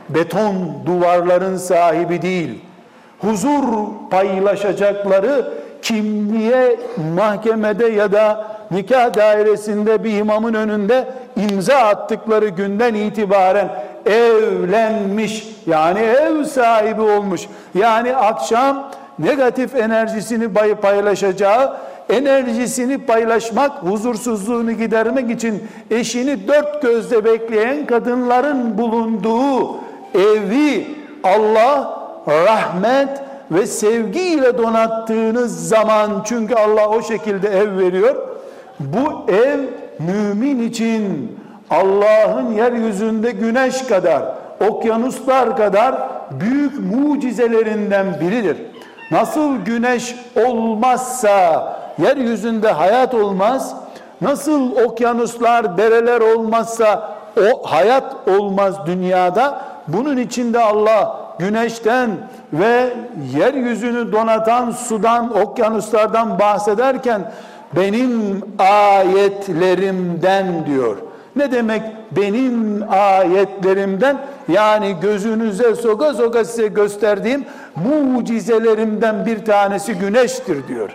beton 0.09 0.55
duvarların 0.85 1.57
sahibi 1.57 2.21
değil. 2.21 2.59
Huzur 3.19 3.63
paylaşacakları 4.11 5.53
kimliğe 5.89 6.79
mahkemede 7.15 7.85
ya 7.87 8.11
da 8.11 8.47
nikah 8.71 9.15
dairesinde 9.15 10.03
bir 10.03 10.17
imamın 10.17 10.53
önünde 10.53 11.07
imza 11.35 11.75
attıkları 11.75 12.47
günden 12.47 12.93
itibaren 12.93 13.69
evlenmiş 14.05 15.47
yani 15.67 15.99
ev 15.99 16.43
sahibi 16.43 17.01
olmuş. 17.01 17.41
Yani 17.75 18.15
akşam 18.15 18.91
negatif 19.19 19.75
enerjisini 19.75 20.75
paylaşacağı, 20.81 21.77
enerjisini 22.09 22.97
paylaşmak, 22.97 23.71
huzursuzluğunu 23.71 24.71
gidermek 24.71 25.31
için 25.31 25.67
eşini 25.91 26.47
dört 26.47 26.81
gözle 26.81 27.25
bekleyen 27.25 27.85
kadınların 27.85 28.77
bulunduğu 28.77 29.77
evi 30.15 30.87
Allah 31.23 31.99
rahmet 32.27 33.28
ve 33.51 33.67
sevgiyle 33.67 34.57
donattığınız 34.57 35.69
zaman 35.69 36.21
çünkü 36.25 36.55
Allah 36.55 36.89
o 36.89 37.01
şekilde 37.01 37.49
ev 37.49 37.77
veriyor. 37.77 38.15
Bu 38.79 39.31
ev 39.31 39.59
mümin 39.99 40.69
için 40.69 41.35
Allah'ın 41.69 42.51
yeryüzünde 42.51 43.31
güneş 43.31 43.81
kadar, 43.81 44.23
okyanuslar 44.69 45.57
kadar 45.57 45.95
büyük 46.31 46.79
mucizelerinden 46.79 48.05
biridir. 48.21 48.57
Nasıl 49.11 49.55
güneş 49.55 50.15
olmazsa 50.47 51.63
yeryüzünde 52.01 52.71
hayat 52.71 53.13
olmaz, 53.13 53.75
nasıl 54.21 54.75
okyanuslar, 54.75 55.77
dereler 55.77 56.21
olmazsa 56.21 57.09
o 57.37 57.71
hayat 57.71 58.15
olmaz 58.27 58.75
dünyada. 58.85 59.61
Bunun 59.87 60.17
içinde 60.17 60.59
Allah 60.59 61.28
güneşten 61.39 62.09
ve 62.53 62.93
yeryüzünü 63.37 64.11
donatan 64.11 64.71
sudan, 64.71 65.41
okyanuslardan 65.41 66.39
bahsederken 66.39 67.31
benim 67.75 68.41
ayetlerimden 68.59 70.65
diyor. 70.65 70.97
Ne 71.35 71.51
demek 71.51 71.81
benim 72.11 72.83
ayetlerimden 72.89 74.17
yani 74.47 74.95
gözünüze 75.01 75.75
soka 75.75 76.13
soka 76.13 76.45
size 76.45 76.67
gösterdiğim 76.67 77.45
mucizelerimden 77.85 79.25
bir 79.25 79.45
tanesi 79.45 79.93
güneştir 79.93 80.67
diyor. 80.67 80.89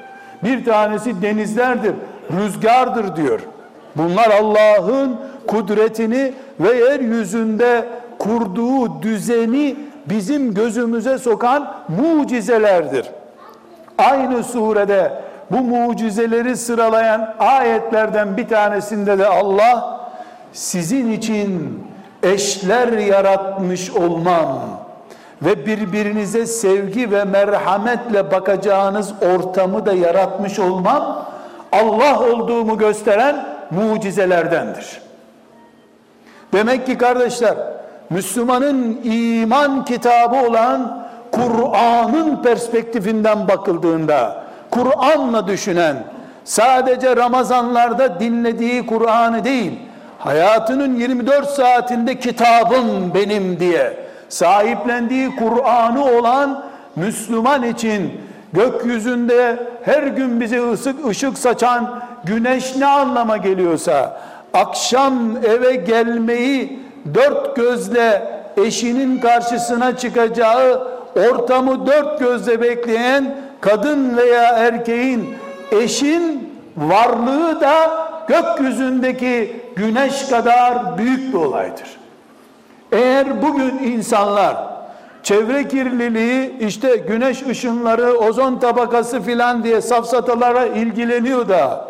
Bir 0.44 0.64
tanesi 0.64 1.22
denizlerdir, 1.22 1.92
rüzgardır 2.40 3.16
diyor. 3.16 3.40
Bunlar 3.96 4.30
Allah'ın 4.30 5.16
kudretini 5.46 6.32
ve 6.60 6.76
yeryüzünde 6.76 7.84
kurduğu 8.18 9.02
düzeni 9.02 9.76
bizim 10.06 10.54
gözümüze 10.54 11.18
sokan 11.18 11.74
mucizelerdir. 11.88 13.06
Aynı 13.98 14.44
surede 14.44 15.12
bu 15.50 15.56
mucizeleri 15.56 16.56
sıralayan 16.56 17.34
ayetlerden 17.38 18.36
bir 18.36 18.48
tanesinde 18.48 19.18
de 19.18 19.26
Allah 19.26 20.00
sizin 20.52 21.12
için 21.12 21.80
eşler 22.22 22.92
yaratmış 22.92 23.90
olmam 23.90 24.60
ve 25.42 25.66
birbirinize 25.66 26.46
sevgi 26.46 27.10
ve 27.10 27.24
merhametle 27.24 28.32
bakacağınız 28.32 29.12
ortamı 29.36 29.86
da 29.86 29.92
yaratmış 29.92 30.58
olmam 30.58 31.26
Allah 31.72 32.20
olduğumu 32.20 32.78
gösteren 32.78 33.46
mucizelerdendir. 33.70 35.00
Demek 36.52 36.86
ki 36.86 36.98
kardeşler 36.98 37.54
Müslümanın 38.14 39.00
iman 39.04 39.84
kitabı 39.84 40.36
olan 40.36 41.04
Kur'an'ın 41.32 42.42
perspektifinden 42.42 43.48
bakıldığında 43.48 44.44
Kur'an'la 44.70 45.46
düşünen 45.46 45.96
sadece 46.44 47.16
Ramazanlarda 47.16 48.20
dinlediği 48.20 48.86
Kur'an'ı 48.86 49.44
değil 49.44 49.72
hayatının 50.18 50.96
24 50.96 51.50
saatinde 51.50 52.18
kitabım 52.18 53.14
benim 53.14 53.60
diye 53.60 53.96
sahiplendiği 54.28 55.36
Kur'an'ı 55.36 56.04
olan 56.04 56.64
Müslüman 56.96 57.62
için 57.62 58.12
gökyüzünde 58.52 59.66
her 59.84 60.02
gün 60.02 60.40
bize 60.40 60.70
ısık 60.70 61.06
ışık 61.06 61.38
saçan 61.38 62.02
güneş 62.24 62.76
ne 62.76 62.86
anlama 62.86 63.36
geliyorsa 63.36 64.20
akşam 64.54 65.36
eve 65.36 65.74
gelmeyi 65.74 66.83
dört 67.14 67.56
gözle 67.56 68.34
eşinin 68.56 69.20
karşısına 69.20 69.96
çıkacağı 69.96 70.88
ortamı 71.16 71.86
dört 71.86 72.18
gözle 72.20 72.60
bekleyen 72.60 73.36
kadın 73.60 74.16
veya 74.16 74.42
erkeğin 74.42 75.34
eşin 75.72 76.54
varlığı 76.76 77.60
da 77.60 78.04
gökyüzündeki 78.28 79.60
güneş 79.76 80.28
kadar 80.28 80.98
büyük 80.98 81.34
bir 81.34 81.38
olaydır. 81.38 81.96
Eğer 82.92 83.42
bugün 83.42 83.78
insanlar 83.78 84.56
çevre 85.22 85.68
kirliliği 85.68 86.58
işte 86.60 86.96
güneş 86.96 87.42
ışınları 87.42 88.18
ozon 88.18 88.58
tabakası 88.58 89.22
filan 89.22 89.64
diye 89.64 89.80
safsatalara 89.80 90.66
ilgileniyor 90.66 91.48
da 91.48 91.88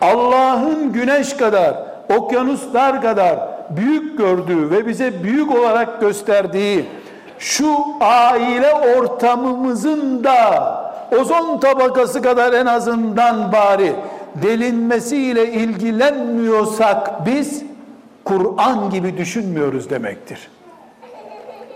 Allah'ın 0.00 0.92
güneş 0.92 1.36
kadar 1.36 1.74
okyanuslar 2.16 3.02
kadar 3.02 3.57
büyük 3.70 4.18
gördüğü 4.18 4.70
ve 4.70 4.86
bize 4.86 5.22
büyük 5.22 5.54
olarak 5.54 6.00
gösterdiği 6.00 6.84
şu 7.38 7.76
aile 8.00 8.72
ortamımızın 8.74 10.24
da 10.24 10.74
ozon 11.20 11.60
tabakası 11.60 12.22
kadar 12.22 12.52
en 12.52 12.66
azından 12.66 13.52
bari 13.52 13.92
delinmesiyle 14.42 15.52
ilgilenmiyorsak 15.52 17.26
biz 17.26 17.62
Kur'an 18.24 18.90
gibi 18.90 19.16
düşünmüyoruz 19.16 19.90
demektir. 19.90 20.48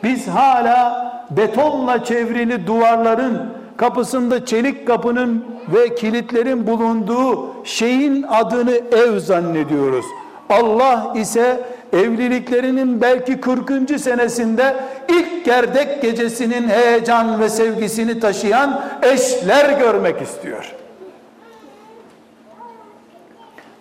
Biz 0.02 0.28
hala 0.28 1.12
betonla 1.30 2.04
çevrili 2.04 2.66
duvarların 2.66 3.52
kapısında 3.76 4.46
çelik 4.46 4.86
kapının 4.86 5.44
ve 5.74 5.94
kilitlerin 5.94 6.66
bulunduğu 6.66 7.64
şeyin 7.64 8.22
adını 8.22 8.74
ev 8.92 9.18
zannediyoruz. 9.18 10.04
Allah 10.50 11.12
ise 11.16 11.60
evliliklerinin 11.92 13.00
belki 13.00 13.40
40. 13.40 14.00
senesinde 14.00 14.76
ilk 15.08 15.44
gerdek 15.44 16.02
gecesinin 16.02 16.68
heyecan 16.68 17.40
ve 17.40 17.48
sevgisini 17.48 18.20
taşıyan 18.20 18.84
eşler 19.02 19.78
görmek 19.78 20.22
istiyor. 20.22 20.74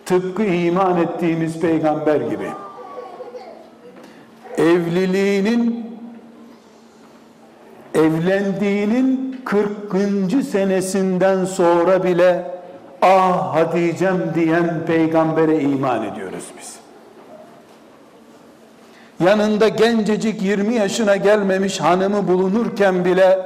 Tıpkı 0.05 0.43
iman 0.43 0.97
ettiğimiz 0.97 1.59
peygamber 1.59 2.21
gibi. 2.21 2.47
Evliliğinin 4.57 5.91
evlendiğinin 7.95 9.41
40. 9.45 10.43
senesinden 10.51 11.45
sonra 11.45 12.03
bile 12.03 12.51
ah 13.01 13.55
Hatice'm 13.55 14.31
diyen 14.35 14.85
peygambere 14.87 15.61
iman 15.61 16.03
ediyoruz 16.03 16.45
biz. 16.59 16.60
Yanında 19.25 19.67
gencecik 19.67 20.41
20 20.41 20.75
yaşına 20.75 21.15
gelmemiş 21.15 21.79
hanımı 21.79 22.27
bulunurken 22.27 23.05
bile 23.05 23.39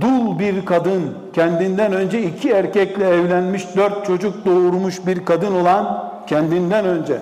dul 0.00 0.38
bir 0.38 0.66
kadın, 0.66 1.14
kendinden 1.32 1.92
önce 1.92 2.22
iki 2.22 2.50
erkekle 2.50 3.08
evlenmiş, 3.08 3.76
dört 3.76 4.06
çocuk 4.06 4.46
doğurmuş 4.46 5.06
bir 5.06 5.24
kadın 5.24 5.54
olan, 5.54 6.10
kendinden 6.26 6.84
önce, 6.84 7.18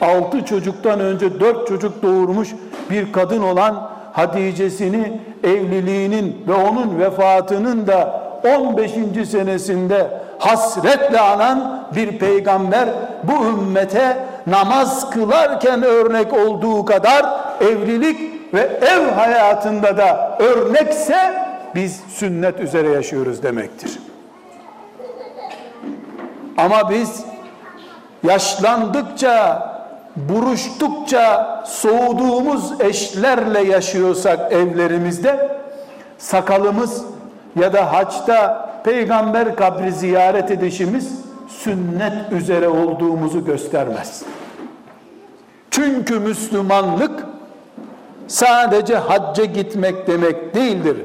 altı 0.00 0.44
çocuktan 0.44 1.00
önce 1.00 1.40
dört 1.40 1.68
çocuk 1.68 2.02
doğurmuş 2.02 2.48
bir 2.90 3.12
kadın 3.12 3.42
olan 3.42 3.90
Hatice'sini 4.12 5.20
evliliğinin 5.44 6.44
ve 6.48 6.54
onun 6.54 6.98
vefatının 6.98 7.86
da 7.86 8.22
15. 8.58 8.90
senesinde 9.28 10.10
hasretle 10.38 11.20
anan 11.20 11.86
bir 11.96 12.18
peygamber 12.18 12.88
bu 13.24 13.46
ümmete 13.46 14.16
namaz 14.46 15.10
kılarken 15.10 15.82
örnek 15.82 16.32
olduğu 16.32 16.84
kadar 16.84 17.26
evlilik 17.60 18.20
ve 18.54 18.60
ev 18.60 19.10
hayatında 19.10 19.96
da 19.96 20.38
örnekse 20.38 21.42
biz 21.74 22.00
sünnet 22.08 22.60
üzere 22.60 22.88
yaşıyoruz 22.88 23.42
demektir. 23.42 23.98
Ama 26.56 26.90
biz 26.90 27.24
yaşlandıkça, 28.24 29.62
buruştukça 30.16 31.62
soğuduğumuz 31.66 32.80
eşlerle 32.80 33.60
yaşıyorsak 33.60 34.52
evlerimizde 34.52 35.58
sakalımız 36.18 37.04
ya 37.60 37.72
da 37.72 37.92
haçta 37.92 38.68
peygamber 38.84 39.56
kabri 39.56 39.92
ziyaret 39.92 40.50
edişimiz 40.50 41.21
sünnet 41.64 42.32
üzere 42.32 42.68
olduğumuzu 42.68 43.44
göstermez. 43.44 44.22
Çünkü 45.70 46.20
Müslümanlık 46.20 47.26
sadece 48.28 48.96
hacca 48.96 49.44
gitmek 49.44 50.06
demek 50.06 50.54
değildir. 50.54 50.96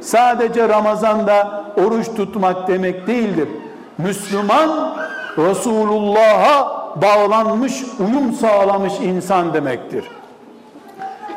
Sadece 0.00 0.68
Ramazan'da 0.68 1.64
oruç 1.76 2.06
tutmak 2.16 2.68
demek 2.68 3.06
değildir. 3.06 3.48
Müslüman 3.98 4.96
Resulullah'a 5.38 6.86
bağlanmış, 7.02 7.82
uyum 7.98 8.32
sağlamış 8.32 8.92
insan 9.02 9.54
demektir. 9.54 10.04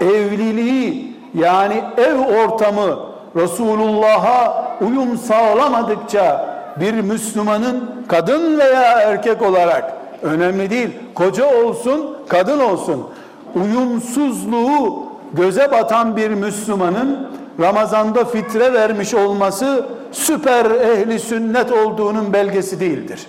Evliliği 0.02 1.18
yani 1.34 1.84
ev 1.98 2.18
ortamı 2.18 3.00
Resulullah'a 3.36 4.68
uyum 4.82 5.18
sağlamadıkça 5.18 6.59
bir 6.80 6.94
Müslümanın 6.94 7.90
kadın 8.08 8.58
veya 8.58 9.00
erkek 9.00 9.42
olarak 9.42 9.94
önemli 10.22 10.70
değil. 10.70 10.90
Koca 11.16 11.64
olsun, 11.64 12.18
kadın 12.28 12.60
olsun. 12.60 13.08
Uyumsuzluğu 13.56 15.04
göze 15.34 15.72
batan 15.72 16.18
bir 16.18 16.30
Müslümanın 16.30 17.30
Ramazan'da 17.60 18.26
fitre 18.26 18.74
vermiş 18.74 19.14
olması 19.14 19.86
süper 20.12 20.66
ehli 20.66 21.20
sünnet 21.20 21.72
olduğunun 21.72 22.34
belgesi 22.34 22.80
değildir. 22.80 23.28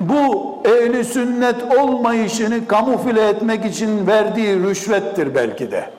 Bu 0.00 0.58
ehli 0.64 1.04
sünnet 1.04 1.56
olmayışını 1.78 2.66
kamufle 2.66 3.28
etmek 3.28 3.64
için 3.64 4.06
verdiği 4.06 4.62
rüşvettir 4.62 5.34
belki 5.34 5.70
de. 5.70 5.90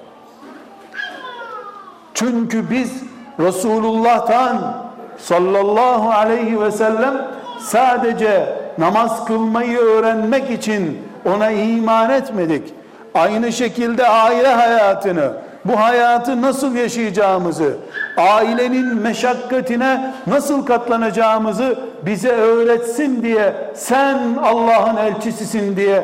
Çünkü 2.14 2.70
biz 2.70 2.92
Resulullah'tan 3.40 4.89
sallallahu 5.20 6.10
aleyhi 6.10 6.62
ve 6.62 6.72
sellem 6.72 7.28
sadece 7.60 8.56
namaz 8.78 9.26
kılmayı 9.26 9.78
öğrenmek 9.78 10.50
için 10.52 10.98
ona 11.26 11.52
iman 11.52 12.10
etmedik. 12.10 12.74
Aynı 13.14 13.52
şekilde 13.52 14.08
aile 14.08 14.48
hayatını, 14.48 15.32
bu 15.66 15.80
hayatı 15.80 16.42
nasıl 16.42 16.76
yaşayacağımızı, 16.76 17.78
ailenin 18.18 18.96
meşakkatine 18.98 20.14
nasıl 20.28 20.66
katlanacağımızı 20.66 21.80
bize 22.06 22.30
öğretsin 22.32 23.24
diye 23.24 23.54
sen 23.76 24.20
Allah'ın 24.44 24.98
elçisisin 24.98 25.76
diye 25.76 26.04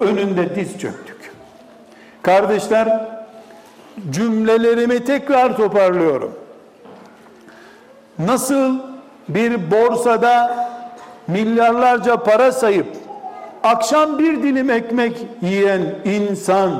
önünde 0.00 0.54
diz 0.54 0.78
çöktük. 0.78 1.32
Kardeşler 2.22 3.08
cümlelerimi 4.10 5.04
tekrar 5.04 5.56
toparlıyorum. 5.56 6.32
Nasıl 8.26 8.74
bir 9.28 9.70
borsada 9.70 10.68
milyarlarca 11.28 12.16
para 12.16 12.52
sayıp 12.52 12.86
akşam 13.64 14.18
bir 14.18 14.42
dilim 14.42 14.70
ekmek 14.70 15.26
yiyen 15.42 15.80
insan 16.04 16.70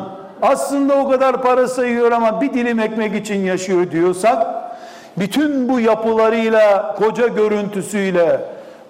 aslında 0.42 0.94
o 0.94 1.08
kadar 1.08 1.42
para 1.42 1.68
sayıyor 1.68 2.12
ama 2.12 2.40
bir 2.40 2.54
dilim 2.54 2.80
ekmek 2.80 3.14
için 3.14 3.38
yaşıyor 3.44 3.90
diyorsak 3.90 4.46
bütün 5.18 5.68
bu 5.68 5.80
yapılarıyla, 5.80 6.96
koca 6.98 7.26
görüntüsüyle, 7.26 8.40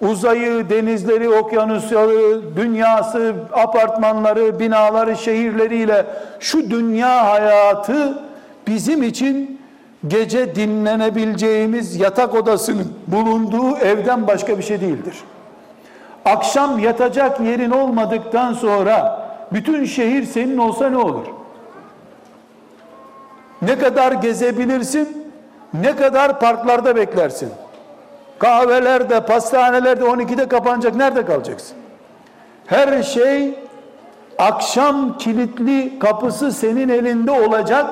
uzayı, 0.01 0.69
denizleri, 0.69 1.29
okyanusları, 1.29 2.55
dünyası, 2.55 3.33
apartmanları, 3.53 4.59
binaları, 4.59 5.17
şehirleriyle 5.17 6.05
şu 6.39 6.69
dünya 6.69 7.31
hayatı 7.31 8.19
bizim 8.67 9.03
için 9.03 9.60
gece 10.07 10.55
dinlenebileceğimiz 10.55 11.95
yatak 11.95 12.35
odasının 12.35 12.93
bulunduğu 13.07 13.77
evden 13.77 14.27
başka 14.27 14.57
bir 14.57 14.63
şey 14.63 14.81
değildir. 14.81 15.15
Akşam 16.25 16.79
yatacak 16.79 17.39
yerin 17.39 17.71
olmadıktan 17.71 18.53
sonra 18.53 19.27
bütün 19.53 19.85
şehir 19.85 20.23
senin 20.23 20.57
olsa 20.57 20.89
ne 20.89 20.97
olur? 20.97 21.25
Ne 23.61 23.79
kadar 23.79 24.11
gezebilirsin, 24.11 25.31
ne 25.73 25.95
kadar 25.95 26.39
parklarda 26.39 26.95
beklersin. 26.95 27.49
Kahvelerde, 28.39 29.25
pastanelerde 29.25 30.03
12'de 30.03 30.47
kapanacak, 30.47 30.95
nerede 30.95 31.25
kalacaksın? 31.25 31.77
Her 32.65 33.03
şey 33.03 33.59
akşam 34.37 35.17
kilitli 35.17 35.99
kapısı 35.99 36.51
senin 36.51 36.89
elinde 36.89 37.31
olacak 37.31 37.85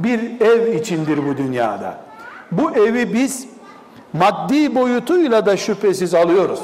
bir 0.00 0.40
ev 0.40 0.74
içindir 0.74 1.18
bu 1.28 1.36
dünyada. 1.36 1.94
Bu 2.52 2.70
evi 2.70 3.14
biz 3.14 3.48
maddi 4.12 4.74
boyutuyla 4.74 5.46
da 5.46 5.56
şüphesiz 5.56 6.14
alıyoruz. 6.14 6.60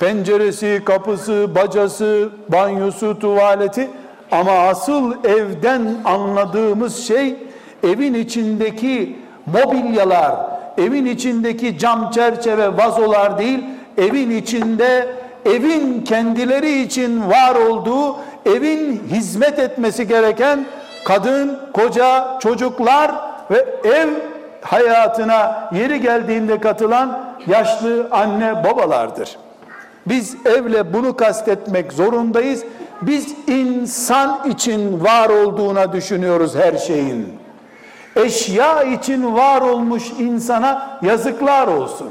Penceresi, 0.00 0.82
kapısı, 0.84 1.48
bacası, 1.54 2.28
banyosu, 2.48 3.18
tuvaleti 3.18 3.90
ama 4.30 4.52
asıl 4.52 5.24
evden 5.24 5.96
anladığımız 6.04 7.06
şey 7.06 7.36
evin 7.82 8.14
içindeki 8.14 9.16
mobilyalar, 9.46 10.34
evin 10.78 11.06
içindeki 11.06 11.78
cam 11.78 12.10
çerçeve, 12.10 12.76
vazolar 12.76 13.38
değil, 13.38 13.64
evin 13.98 14.30
içinde 14.30 15.08
evin 15.46 16.00
kendileri 16.04 16.82
için 16.82 17.30
var 17.30 17.54
olduğu, 17.54 18.16
evin 18.46 19.02
hizmet 19.10 19.58
etmesi 19.58 20.08
gereken 20.08 20.66
kadın, 21.04 21.58
koca, 21.72 22.38
çocuklar 22.40 23.12
ve 23.50 23.66
ev 23.84 24.08
hayatına 24.60 25.70
yeri 25.72 26.00
geldiğinde 26.00 26.60
katılan 26.60 27.34
yaşlı 27.46 28.08
anne 28.10 28.64
babalardır. 28.64 29.38
Biz 30.06 30.36
evle 30.46 30.92
bunu 30.94 31.16
kastetmek 31.16 31.92
zorundayız. 31.92 32.64
Biz 33.02 33.34
insan 33.46 34.50
için 34.50 35.04
var 35.04 35.28
olduğuna 35.28 35.92
düşünüyoruz 35.92 36.54
her 36.54 36.76
şeyin. 36.76 37.38
Eşya 38.16 38.82
için 38.82 39.34
var 39.34 39.60
olmuş 39.60 40.10
insana 40.18 40.98
yazıklar 41.02 41.66
olsun. 41.66 42.10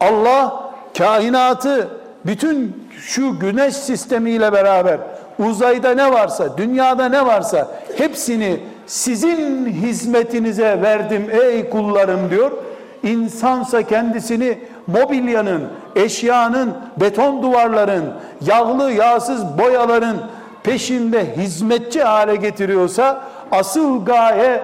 Allah 0.00 0.70
kainatı 0.98 1.88
bütün 2.26 2.86
şu 3.00 3.38
güneş 3.38 3.76
sistemiyle 3.76 4.52
beraber 4.52 4.98
uzayda 5.38 5.94
ne 5.94 6.12
varsa, 6.12 6.56
dünyada 6.56 7.08
ne 7.08 7.26
varsa 7.26 7.68
hepsini 7.96 8.60
sizin 8.86 9.66
hizmetinize 9.66 10.82
verdim 10.82 11.30
ey 11.42 11.70
kullarım 11.70 12.30
diyor. 12.30 12.50
İnsansa 13.02 13.82
kendisini 13.82 14.58
mobilyanın, 14.86 15.62
eşyanın, 15.96 16.74
beton 17.00 17.42
duvarların, 17.42 18.04
yağlı 18.40 18.92
yağsız 18.92 19.58
boyaların 19.58 20.16
peşinde 20.62 21.36
hizmetçi 21.36 22.02
hale 22.02 22.36
getiriyorsa 22.36 23.20
asıl 23.52 24.04
gaye 24.04 24.62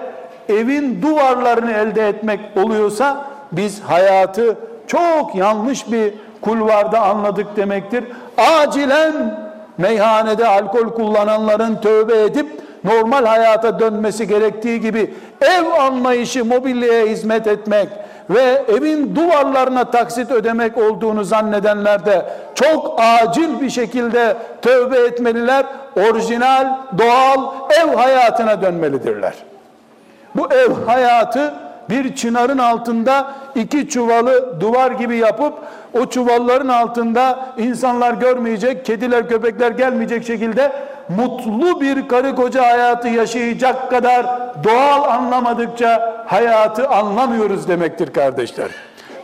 evin 0.49 1.01
duvarlarını 1.01 1.71
elde 1.71 2.07
etmek 2.07 2.39
oluyorsa 2.55 3.25
biz 3.51 3.81
hayatı 3.81 4.57
çok 4.87 5.35
yanlış 5.35 5.91
bir 5.91 6.13
kulvarda 6.41 7.01
anladık 7.01 7.57
demektir. 7.57 8.03
Acilen 8.37 9.41
meyhanede 9.77 10.47
alkol 10.47 10.89
kullananların 10.89 11.75
tövbe 11.75 12.21
edip 12.23 12.61
normal 12.83 13.25
hayata 13.25 13.79
dönmesi 13.79 14.27
gerektiği 14.27 14.81
gibi 14.81 15.13
ev 15.41 15.65
anlayışı 15.79 16.45
mobilyaya 16.45 17.05
hizmet 17.05 17.47
etmek 17.47 17.89
ve 18.29 18.63
evin 18.67 19.15
duvarlarına 19.15 19.85
taksit 19.85 20.31
ödemek 20.31 20.77
olduğunu 20.77 21.23
zannedenler 21.23 22.05
de 22.05 22.25
çok 22.55 22.99
acil 23.01 23.61
bir 23.61 23.69
şekilde 23.69 24.37
tövbe 24.61 24.97
etmeliler. 24.97 25.65
Orijinal, 25.95 26.67
doğal 26.97 27.53
ev 27.81 27.95
hayatına 27.95 28.61
dönmelidirler. 28.61 29.33
Bu 30.35 30.53
ev 30.53 30.71
hayatı 30.85 31.53
bir 31.91 32.15
çınarın 32.15 32.57
altında 32.57 33.31
iki 33.55 33.89
çuvalı 33.89 34.61
duvar 34.61 34.91
gibi 34.91 35.17
yapıp 35.17 35.53
o 35.99 36.05
çuvalların 36.05 36.67
altında 36.67 37.39
insanlar 37.57 38.13
görmeyecek, 38.13 38.85
kediler 38.85 39.29
köpekler 39.29 39.71
gelmeyecek 39.71 40.25
şekilde 40.25 40.71
mutlu 41.09 41.81
bir 41.81 42.07
karı 42.07 42.35
koca 42.35 42.61
hayatı 42.61 43.07
yaşayacak 43.07 43.89
kadar 43.89 44.25
doğal 44.63 45.03
anlamadıkça 45.03 46.23
hayatı 46.27 46.89
anlamıyoruz 46.89 47.67
demektir 47.67 48.13
kardeşler. 48.13 48.67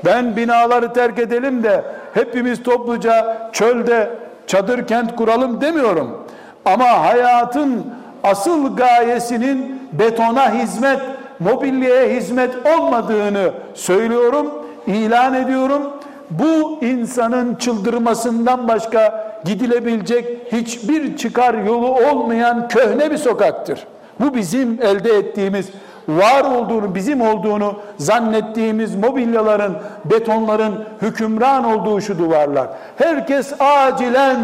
Ben 0.06 0.36
binaları 0.36 0.94
terk 0.94 1.20
edelim 1.20 1.64
de 1.64 1.84
hepimiz 2.14 2.64
topluca 2.64 3.38
çölde 3.54 4.10
çadır 4.48 4.88
kent 4.88 5.16
kuralım 5.16 5.62
demiyorum. 5.62 6.28
Ama 6.66 7.06
hayatın 7.06 7.86
asıl 8.24 8.76
gayesinin 8.76 9.82
betona 9.92 10.54
hizmet, 10.54 11.00
mobilyaya 11.40 12.10
hizmet 12.10 12.52
olmadığını 12.78 13.52
söylüyorum, 13.74 14.48
ilan 14.88 15.34
ediyorum. 15.34 15.82
Bu 16.30 16.80
insanın 16.82 17.56
çıldırmasından 17.56 18.68
başka 18.68 19.32
gidilebilecek 19.46 20.54
hiçbir 20.54 21.18
çıkar 21.18 21.54
yolu 21.54 21.88
olmayan 22.12 22.68
köhne 22.68 23.12
bir 23.12 23.18
sokaktır. 23.18 23.88
Bu 24.20 24.36
bizim 24.36 24.82
elde 24.82 25.18
ettiğimiz, 25.18 25.70
var 26.08 26.44
olduğunu, 26.44 26.96
bizim 26.96 27.22
olduğunu 27.22 27.80
zannettiğimiz 27.98 28.96
mobilyaların, 28.96 29.78
betonların 30.06 30.86
hükümran 31.02 31.64
olduğu 31.64 32.02
şu 32.02 32.20
duvarlar. 32.20 32.68
Herkes 32.98 33.54
acilen 33.60 34.40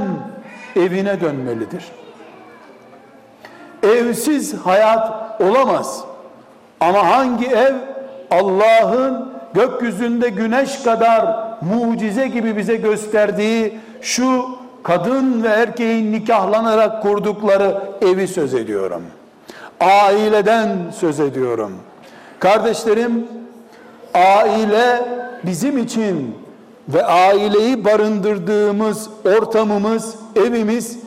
evine 0.76 1.22
dönmelidir. 1.22 1.84
Evsiz 3.84 4.54
hayat 4.54 5.42
olamaz. 5.42 6.04
Ama 6.80 7.10
hangi 7.10 7.46
ev 7.46 7.74
Allah'ın 8.32 9.34
gökyüzünde 9.54 10.30
güneş 10.30 10.84
kadar 10.84 11.38
mucize 11.62 12.28
gibi 12.28 12.58
bize 12.58 12.76
gösterdiği 12.76 13.80
şu 14.02 14.46
kadın 14.84 15.44
ve 15.44 15.48
erkeğin 15.48 16.12
nikahlanarak 16.14 17.02
kurdukları 17.02 17.78
evi 18.02 18.28
söz 18.28 18.54
ediyorum. 18.54 19.02
Aileden 19.80 20.70
söz 21.00 21.20
ediyorum. 21.20 21.74
Kardeşlerim, 22.40 23.28
aile 24.14 25.06
bizim 25.44 25.78
için 25.78 26.36
ve 26.90 27.06
aileyi 27.06 27.86
barındırdığımız 27.86 29.10
ortamımız, 29.26 30.16
evimiz 30.36 31.00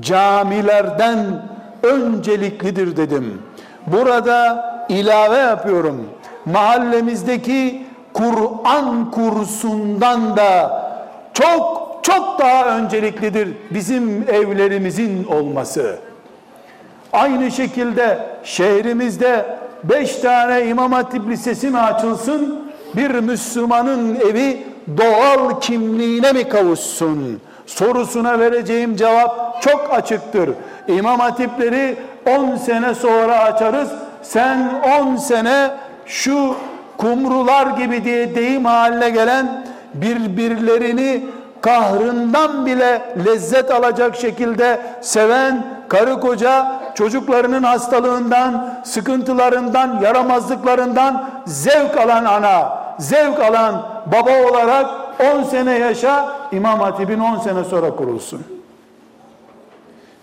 camilerden 0.00 1.42
önceliklidir 1.82 2.96
dedim. 2.96 3.42
Burada 3.86 4.64
ilave 4.88 5.36
yapıyorum. 5.36 6.08
Mahallemizdeki 6.44 7.86
Kur'an 8.12 9.10
kursundan 9.10 10.36
da 10.36 10.82
çok 11.34 11.88
çok 12.02 12.38
daha 12.38 12.76
önceliklidir 12.76 13.48
bizim 13.70 14.24
evlerimizin 14.28 15.24
olması. 15.24 15.98
Aynı 17.12 17.50
şekilde 17.50 18.18
şehrimizde 18.44 19.46
beş 19.84 20.16
tane 20.16 20.66
İmam 20.66 20.92
Hatip 20.92 21.28
Lisesi 21.28 21.70
mi 21.70 21.78
açılsın? 21.78 22.70
Bir 22.96 23.10
Müslümanın 23.10 24.14
evi 24.14 24.66
doğal 24.96 25.60
kimliğine 25.60 26.32
mi 26.32 26.48
kavuşsun? 26.48 27.40
Sorusuna 27.66 28.38
vereceğim 28.38 28.96
cevap 28.96 29.62
çok 29.62 29.88
açıktır. 29.92 30.50
İmam 30.88 31.20
Hatipleri 31.20 31.96
10 32.26 32.56
sene 32.56 32.94
sonra 32.94 33.38
açarız 33.38 33.88
sen 34.28 34.82
10 35.00 35.16
sene 35.16 35.70
şu 36.06 36.54
kumrular 36.98 37.66
gibi 37.66 38.04
diye 38.04 38.34
deyim 38.34 38.64
haline 38.64 39.10
gelen 39.10 39.66
birbirlerini 39.94 41.24
kahrından 41.60 42.66
bile 42.66 43.14
lezzet 43.26 43.70
alacak 43.70 44.16
şekilde 44.16 44.80
seven 45.00 45.66
karı 45.88 46.20
koca 46.20 46.80
çocuklarının 46.94 47.62
hastalığından, 47.62 48.82
sıkıntılarından, 48.84 50.00
yaramazlıklarından 50.02 51.30
zevk 51.46 51.96
alan 51.96 52.24
ana, 52.24 52.78
zevk 52.98 53.40
alan 53.40 53.82
baba 54.06 54.50
olarak 54.50 54.86
10 55.38 55.42
sene 55.42 55.78
yaşa, 55.78 56.38
İmam 56.52 56.80
Hatip'in 56.80 57.18
10 57.18 57.38
sene 57.38 57.64
sonra 57.64 57.96
kurulsun. 57.96 58.42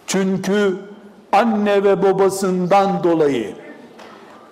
Çünkü 0.08 0.76
anne 1.32 1.84
ve 1.84 2.04
babasından 2.04 3.04
dolayı 3.04 3.65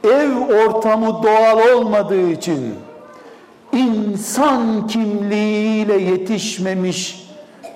ev 0.03 0.65
ortamı 0.65 1.23
doğal 1.23 1.75
olmadığı 1.75 2.29
için 2.29 2.75
insan 3.71 4.87
kimliğiyle 4.87 5.97
yetişmemiş 5.97 7.29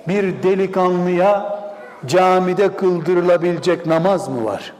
bir 0.08 0.42
delikanlıya 0.42 1.60
camide 2.06 2.76
kıldırılabilecek 2.76 3.86
namaz 3.86 4.28
mı 4.28 4.44
var? 4.44 4.72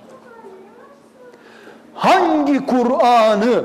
Hangi 1.95 2.67
Kur'an'ı 2.67 3.65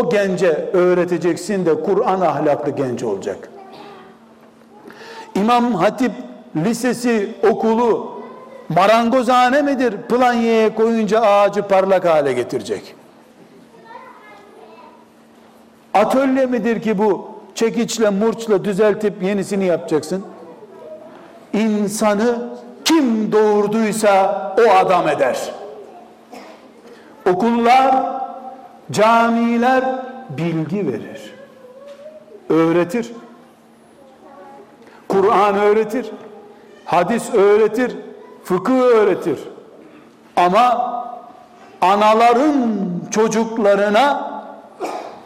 o 0.00 0.10
gence 0.10 0.70
öğreteceksin 0.72 1.66
de 1.66 1.82
Kur'an 1.82 2.20
ahlaklı 2.20 2.70
genç 2.70 3.02
olacak? 3.02 3.48
İmam 5.34 5.74
Hatip 5.74 6.12
Lisesi, 6.56 7.34
okulu 7.50 8.15
marangozhane 8.68 9.62
midir? 9.62 9.96
Planyeye 9.96 10.74
koyunca 10.74 11.20
ağacı 11.20 11.62
parlak 11.62 12.04
hale 12.04 12.32
getirecek. 12.32 12.94
Atölye 15.94 16.46
midir 16.46 16.82
ki 16.82 16.98
bu? 16.98 17.30
Çekiçle, 17.54 18.10
murçla 18.10 18.64
düzeltip 18.64 19.22
yenisini 19.22 19.64
yapacaksın. 19.64 20.24
İnsanı 21.52 22.48
kim 22.84 23.32
doğurduysa 23.32 24.56
o 24.58 24.70
adam 24.70 25.08
eder. 25.08 25.38
Okullar, 27.30 27.94
camiler 28.90 29.84
bilgi 30.38 30.86
verir. 30.92 31.34
Öğretir. 32.48 33.12
Kur'an 35.08 35.54
öğretir. 35.58 36.10
Hadis 36.84 37.34
öğretir. 37.34 37.96
Fıkıh 38.46 38.80
öğretir. 38.80 39.38
Ama 40.36 40.94
anaların 41.80 42.54
çocuklarına 43.10 44.30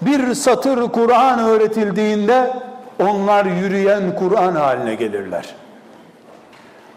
bir 0.02 0.34
satır 0.34 0.92
Kur'an 0.92 1.38
öğretildiğinde 1.38 2.52
onlar 2.98 3.44
yürüyen 3.44 4.16
Kur'an 4.18 4.54
haline 4.54 4.94
gelirler. 4.94 5.54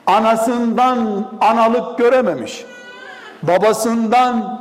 Anasından 0.07 1.27
analık 1.41 1.97
görememiş, 1.97 2.65
babasından 3.43 4.59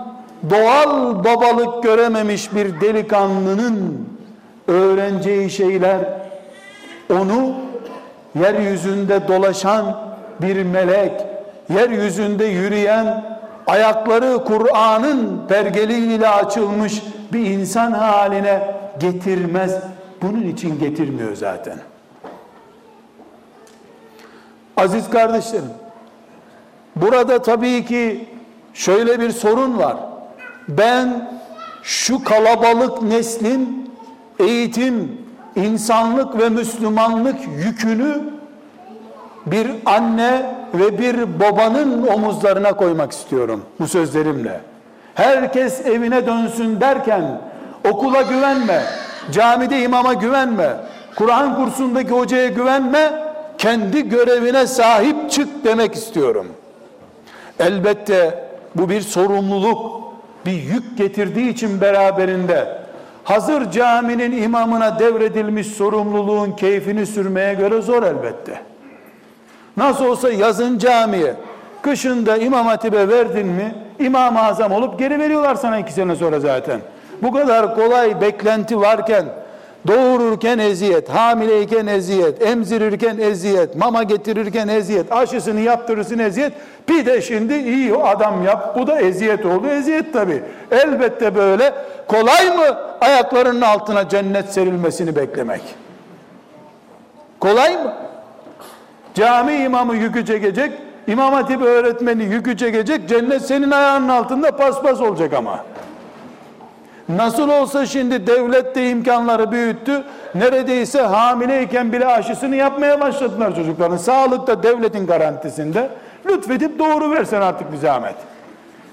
doğal 0.50 1.24
babalık 1.24 1.82
görememiş 1.82 2.54
bir 2.54 2.80
delikanlının 2.80 4.08
öğreneceği 4.68 5.50
şeyler 5.50 5.98
onu 7.10 7.52
yeryüzünde 8.34 9.28
dolaşan 9.28 9.96
bir 10.42 10.62
melek, 10.62 11.31
yeryüzünde 11.74 12.44
yürüyen 12.44 13.24
ayakları 13.66 14.44
Kur'an'ın 14.44 15.46
pergeliğiyle 15.48 16.28
açılmış 16.28 17.02
bir 17.32 17.46
insan 17.46 17.92
haline 17.92 18.74
getirmez. 19.00 19.78
Bunun 20.22 20.42
için 20.42 20.78
getirmiyor 20.78 21.36
zaten. 21.36 21.78
Aziz 24.76 25.10
kardeşlerim, 25.10 25.70
burada 26.96 27.42
tabii 27.42 27.84
ki 27.84 28.28
şöyle 28.74 29.20
bir 29.20 29.30
sorun 29.30 29.78
var. 29.78 29.96
Ben 30.68 31.30
şu 31.82 32.24
kalabalık 32.24 33.02
neslin 33.02 33.90
eğitim, 34.38 35.18
insanlık 35.56 36.38
ve 36.38 36.48
Müslümanlık 36.48 37.36
yükünü 37.64 38.20
bir 39.46 39.70
anne 39.86 40.61
ve 40.74 40.98
bir 40.98 41.40
babanın 41.40 42.06
omuzlarına 42.06 42.72
koymak 42.72 43.12
istiyorum 43.12 43.62
bu 43.80 43.88
sözlerimle. 43.88 44.60
Herkes 45.14 45.86
evine 45.86 46.26
dönsün 46.26 46.80
derken 46.80 47.40
okula 47.90 48.22
güvenme, 48.22 48.82
camide 49.32 49.82
imama 49.82 50.14
güvenme, 50.14 50.76
Kur'an 51.16 51.56
kursundaki 51.56 52.10
hocaya 52.10 52.48
güvenme, 52.48 53.12
kendi 53.58 54.08
görevine 54.08 54.66
sahip 54.66 55.30
çık 55.30 55.64
demek 55.64 55.94
istiyorum. 55.94 56.46
Elbette 57.58 58.48
bu 58.74 58.88
bir 58.88 59.00
sorumluluk, 59.00 60.02
bir 60.46 60.52
yük 60.52 60.98
getirdiği 60.98 61.48
için 61.48 61.80
beraberinde 61.80 62.78
hazır 63.24 63.70
caminin 63.70 64.42
imamına 64.42 64.98
devredilmiş 64.98 65.66
sorumluluğun 65.66 66.52
keyfini 66.52 67.06
sürmeye 67.06 67.54
göre 67.54 67.82
zor 67.82 68.02
elbette. 68.02 68.71
Nasıl 69.76 70.04
olsa 70.04 70.30
yazın 70.32 70.78
camiye, 70.78 71.34
kışında 71.82 72.36
imam 72.36 72.66
hatibe 72.66 73.08
verdin 73.08 73.46
mi, 73.46 73.74
imam 73.98 74.36
azam 74.36 74.72
olup 74.72 74.98
geri 74.98 75.18
veriyorlar 75.18 75.54
sana 75.54 75.78
iki 75.78 75.92
sene 75.92 76.16
sonra 76.16 76.40
zaten. 76.40 76.80
Bu 77.22 77.32
kadar 77.32 77.74
kolay 77.74 78.20
beklenti 78.20 78.80
varken, 78.80 79.24
doğururken 79.86 80.58
eziyet, 80.58 81.08
hamileyken 81.08 81.86
eziyet, 81.86 82.46
emzirirken 82.46 83.18
eziyet, 83.18 83.76
mama 83.76 84.02
getirirken 84.02 84.68
eziyet, 84.68 85.12
aşısını 85.12 85.60
yaptırırsın 85.60 86.18
eziyet, 86.18 86.52
bir 86.88 87.06
de 87.06 87.22
şimdi 87.22 87.54
iyi 87.54 87.94
adam 87.94 88.44
yap, 88.44 88.78
bu 88.78 88.86
da 88.86 89.00
eziyet 89.00 89.46
oldu, 89.46 89.66
eziyet 89.66 90.12
tabi. 90.12 90.42
Elbette 90.70 91.34
böyle, 91.34 91.72
kolay 92.08 92.56
mı 92.56 92.78
ayaklarının 93.00 93.60
altına 93.60 94.08
cennet 94.08 94.52
serilmesini 94.52 95.16
beklemek? 95.16 95.62
Kolay 97.40 97.84
mı? 97.84 97.92
Cami 99.14 99.54
imamı 99.54 99.96
yükü 99.96 100.26
çekecek, 100.26 100.72
İmam 101.06 101.32
Hatip 101.32 101.62
öğretmeni 101.62 102.24
yükü 102.24 102.56
çekecek, 102.56 103.08
cennet 103.08 103.42
senin 103.42 103.70
ayağının 103.70 104.08
altında 104.08 104.56
paspas 104.56 105.00
olacak 105.00 105.32
ama. 105.32 105.64
Nasıl 107.08 107.48
olsa 107.48 107.86
şimdi 107.86 108.26
devlet 108.26 108.74
de 108.74 108.90
imkanları 108.90 109.52
büyüttü. 109.52 110.04
Neredeyse 110.34 111.02
hamileyken 111.02 111.92
bile 111.92 112.06
aşısını 112.06 112.56
yapmaya 112.56 113.00
başladılar 113.00 113.56
çocukların. 113.56 113.96
Sağlıkta 113.96 114.62
devletin 114.62 115.06
garantisinde. 115.06 115.90
Lütfedip 116.26 116.78
doğru 116.78 117.10
versen 117.10 117.40
artık 117.40 117.72
bir 117.72 117.76
zahmet. 117.76 118.14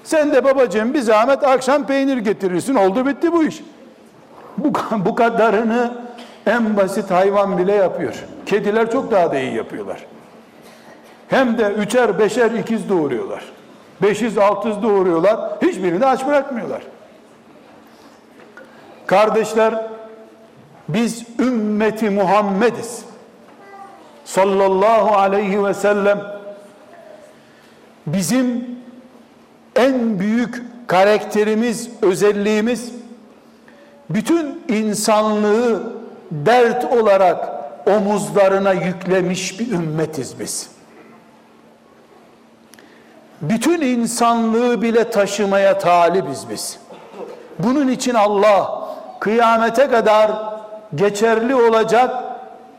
Sen 0.04 0.32
de 0.32 0.44
babacığım 0.44 0.94
bir 0.94 1.00
zahmet 1.00 1.44
akşam 1.44 1.86
peynir 1.86 2.18
getirirsin. 2.18 2.74
Oldu 2.74 3.06
bitti 3.06 3.32
bu 3.32 3.44
iş. 3.44 3.62
Bu, 4.58 4.72
bu 5.06 5.14
kadarını 5.14 5.92
en 6.46 6.76
basit 6.76 7.10
hayvan 7.10 7.58
bile 7.58 7.72
yapıyor. 7.74 8.14
Kediler 8.50 8.90
çok 8.90 9.10
daha 9.10 9.32
da 9.32 9.38
iyi 9.38 9.54
yapıyorlar. 9.54 10.06
Hem 11.28 11.58
de 11.58 11.72
üçer 11.72 12.18
beşer 12.18 12.50
ikiz 12.50 12.88
doğuruyorlar. 12.88 13.44
Beşiz 14.02 14.38
altız 14.38 14.82
doğuruyorlar. 14.82 15.62
Hiçbirini 15.62 16.06
aç 16.06 16.26
bırakmıyorlar. 16.26 16.82
Kardeşler 19.06 19.86
biz 20.88 21.24
ümmeti 21.38 22.10
Muhammediz. 22.10 23.04
Sallallahu 24.24 25.16
aleyhi 25.16 25.64
ve 25.64 25.74
sellem 25.74 26.20
bizim 28.06 28.64
en 29.76 30.18
büyük 30.18 30.62
karakterimiz, 30.86 31.90
özelliğimiz 32.02 32.92
bütün 34.10 34.62
insanlığı 34.68 35.92
dert 36.30 36.92
olarak 36.92 37.59
omuzlarına 37.86 38.72
yüklemiş 38.72 39.60
bir 39.60 39.72
ümmetiz 39.72 40.40
biz. 40.40 40.70
Bütün 43.42 43.80
insanlığı 43.80 44.82
bile 44.82 45.10
taşımaya 45.10 45.78
talibiz 45.78 46.46
biz. 46.50 46.78
Bunun 47.58 47.88
için 47.88 48.14
Allah 48.14 48.88
kıyamete 49.20 49.88
kadar 49.88 50.30
geçerli 50.94 51.54
olacak, 51.54 52.24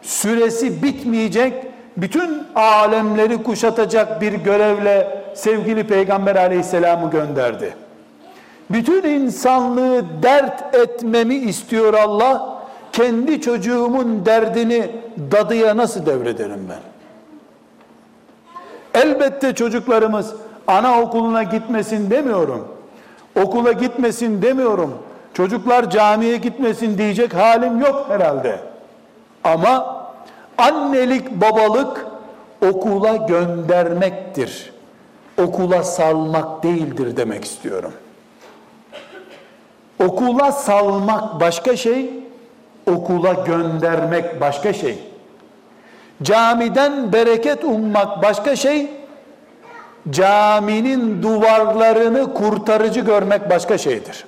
süresi 0.01 0.83
bitmeyecek, 0.83 1.53
bütün 1.97 2.47
alemleri 2.55 3.43
kuşatacak 3.43 4.21
bir 4.21 4.33
görevle 4.33 5.23
sevgili 5.35 5.87
Peygamber 5.87 6.35
aleyhisselamı 6.35 7.11
gönderdi. 7.11 7.73
Bütün 8.69 9.03
insanlığı 9.03 10.23
dert 10.23 10.75
etmemi 10.75 11.35
istiyor 11.35 11.93
Allah. 11.93 12.60
Kendi 12.93 13.41
çocuğumun 13.41 14.25
derdini 14.25 14.91
dadıya 15.31 15.77
nasıl 15.77 16.05
devrederim 16.05 16.69
ben? 16.69 16.79
Elbette 19.01 19.55
çocuklarımız 19.55 20.33
anaokuluna 20.67 21.43
gitmesin 21.43 22.09
demiyorum. 22.09 22.67
Okula 23.41 23.71
gitmesin 23.71 24.41
demiyorum. 24.41 24.93
Çocuklar 25.33 25.89
camiye 25.89 26.37
gitmesin 26.37 26.97
diyecek 26.97 27.33
halim 27.33 27.81
yok 27.81 28.05
herhalde. 28.09 28.59
Ama 29.43 30.05
annelik 30.57 31.31
babalık 31.31 32.05
okula 32.69 33.15
göndermektir. 33.15 34.73
Okula 35.43 35.83
salmak 35.83 36.63
değildir 36.63 37.17
demek 37.17 37.45
istiyorum. 37.45 37.93
Okula 40.05 40.51
salmak 40.51 41.39
başka 41.39 41.75
şey, 41.75 42.20
okula 42.87 43.33
göndermek 43.33 44.41
başka 44.41 44.73
şey. 44.73 44.99
Camiden 46.23 47.13
bereket 47.13 47.63
ummak 47.63 48.23
başka 48.23 48.55
şey, 48.55 48.89
caminin 50.09 51.23
duvarlarını 51.23 52.33
kurtarıcı 52.33 52.99
görmek 52.99 53.49
başka 53.49 53.77
şeydir. 53.77 54.25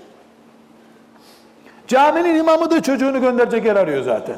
Caminin 1.87 2.35
imamı 2.35 2.71
da 2.71 2.81
çocuğunu 2.81 3.21
gönderecek 3.21 3.65
yer 3.65 3.75
arıyor 3.75 4.03
zaten. 4.03 4.35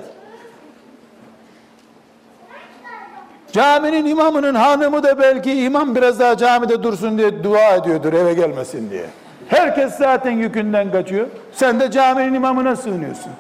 Caminin 3.51 4.05
imamının 4.05 4.55
hanımı 4.55 5.03
da 5.03 5.19
belki 5.19 5.53
imam 5.63 5.95
biraz 5.95 6.19
daha 6.19 6.37
camide 6.37 6.83
dursun 6.83 7.17
diye 7.17 7.43
dua 7.43 7.75
ediyordur 7.75 8.13
eve 8.13 8.33
gelmesin 8.33 8.89
diye. 8.89 9.05
Herkes 9.47 9.93
zaten 9.93 10.31
yükünden 10.31 10.91
kaçıyor. 10.91 11.27
Sen 11.51 11.79
de 11.79 11.91
caminin 11.91 12.33
imamına 12.33 12.75
sığınıyorsun. 12.75 13.31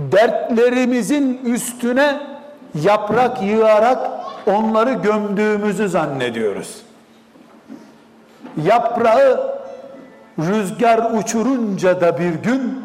Dertlerimizin 0.00 1.40
üstüne 1.44 2.20
yaprak 2.82 3.42
yığarak 3.42 4.10
onları 4.46 4.92
gömdüğümüzü 4.92 5.88
zannediyoruz. 5.88 6.82
Yaprağı 8.64 9.60
rüzgar 10.38 11.18
uçurunca 11.18 12.00
da 12.00 12.18
bir 12.18 12.34
gün 12.34 12.84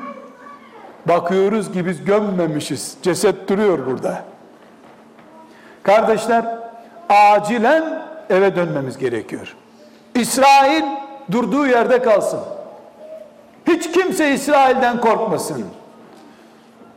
bakıyoruz 1.05 1.71
ki 1.71 1.85
biz 1.85 2.05
gömmemişiz. 2.05 2.97
Ceset 3.01 3.49
duruyor 3.49 3.85
burada. 3.85 4.21
Kardeşler 5.83 6.45
acilen 7.09 8.01
eve 8.29 8.55
dönmemiz 8.55 8.97
gerekiyor. 8.97 9.55
İsrail 10.15 10.83
durduğu 11.31 11.67
yerde 11.67 12.01
kalsın. 12.01 12.39
Hiç 13.67 13.91
kimse 13.91 14.33
İsrail'den 14.33 15.01
korkmasın. 15.01 15.65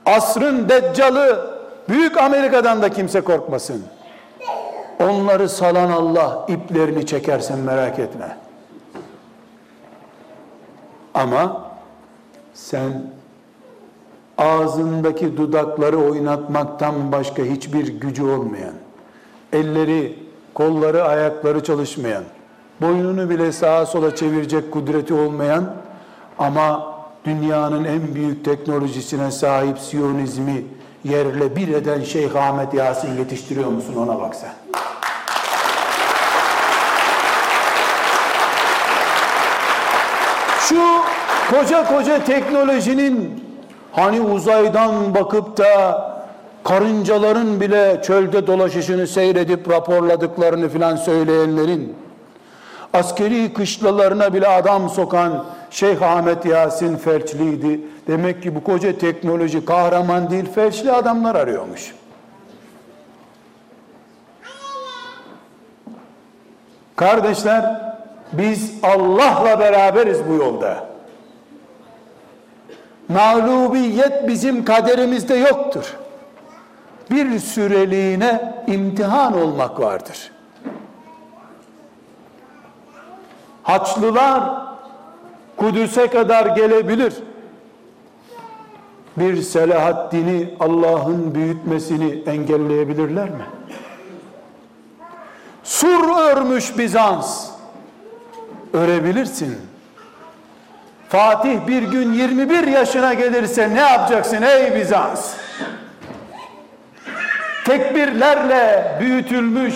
Asrın 0.08 0.68
deccalı 0.68 1.50
büyük 1.88 2.16
Amerika'dan 2.16 2.82
da 2.82 2.88
kimse 2.88 3.20
korkmasın. 3.20 3.82
Onları 5.00 5.48
salan 5.48 5.90
Allah 5.90 6.46
iplerini 6.48 7.06
çekersen 7.06 7.58
merak 7.58 7.98
etme. 7.98 8.36
Ama 11.14 11.70
sen 12.54 13.02
ağzındaki 14.38 15.36
dudakları 15.36 15.98
oynatmaktan 15.98 17.12
başka 17.12 17.42
hiçbir 17.42 18.00
gücü 18.00 18.24
olmayan, 18.24 18.74
elleri, 19.52 20.18
kolları, 20.54 21.04
ayakları 21.04 21.62
çalışmayan, 21.64 22.24
boynunu 22.80 23.30
bile 23.30 23.52
sağa 23.52 23.86
sola 23.86 24.16
çevirecek 24.16 24.72
kudreti 24.72 25.14
olmayan 25.14 25.64
ama 26.38 26.97
dünyanın 27.24 27.84
en 27.84 28.14
büyük 28.14 28.44
teknolojisine 28.44 29.30
sahip 29.30 29.78
Siyonizmi 29.78 30.64
yerle 31.04 31.56
bir 31.56 31.68
eden 31.68 32.02
Şeyh 32.02 32.36
Ahmet 32.36 32.74
Yasin 32.74 33.18
yetiştiriyor 33.18 33.68
musun 33.68 33.94
ona 33.96 34.20
bak 34.20 34.34
sen. 34.34 34.50
Şu 40.60 40.82
koca 41.50 41.84
koca 41.84 42.24
teknolojinin 42.24 43.44
hani 43.92 44.20
uzaydan 44.20 45.14
bakıp 45.14 45.56
da 45.58 46.08
karıncaların 46.64 47.60
bile 47.60 48.02
çölde 48.02 48.46
dolaşışını 48.46 49.06
seyredip 49.06 49.70
raporladıklarını 49.70 50.68
filan 50.68 50.96
söyleyenlerin 50.96 51.96
askeri 52.92 53.52
kışlalarına 53.52 54.34
bile 54.34 54.48
adam 54.48 54.88
sokan 54.88 55.44
Şeyh 55.70 56.02
Ahmet 56.02 56.44
Yasin 56.44 56.96
felçliydi. 56.96 57.80
Demek 58.06 58.42
ki 58.42 58.54
bu 58.54 58.64
koca 58.64 58.98
teknoloji 58.98 59.64
kahraman 59.64 60.30
değil 60.30 60.52
felçli 60.54 60.92
adamlar 60.92 61.34
arıyormuş. 61.34 61.94
Kardeşler 66.96 67.94
biz 68.32 68.74
Allah'la 68.82 69.60
beraberiz 69.60 70.18
bu 70.28 70.34
yolda. 70.34 70.88
Mağlubiyet 73.08 74.28
bizim 74.28 74.64
kaderimizde 74.64 75.34
yoktur. 75.34 75.96
Bir 77.10 77.38
süreliğine 77.38 78.62
imtihan 78.66 79.42
olmak 79.42 79.80
vardır. 79.80 80.32
Haçlılar 83.62 84.67
Kudüs'e 85.58 86.06
kadar 86.06 86.46
gelebilir. 86.46 87.14
Bir 89.16 89.42
Selahaddin'i 89.42 90.54
Allah'ın 90.60 91.34
büyütmesini 91.34 92.22
engelleyebilirler 92.26 93.30
mi? 93.30 93.46
Sur 95.64 96.18
örmüş 96.18 96.78
Bizans. 96.78 97.46
Örebilirsin. 98.72 99.56
Fatih 101.08 101.66
bir 101.66 101.82
gün 101.82 102.12
21 102.12 102.66
yaşına 102.66 103.14
gelirse 103.14 103.74
ne 103.74 103.80
yapacaksın 103.80 104.42
ey 104.42 104.74
Bizans? 104.74 105.34
Tekbirlerle 107.64 108.96
büyütülmüş, 109.00 109.74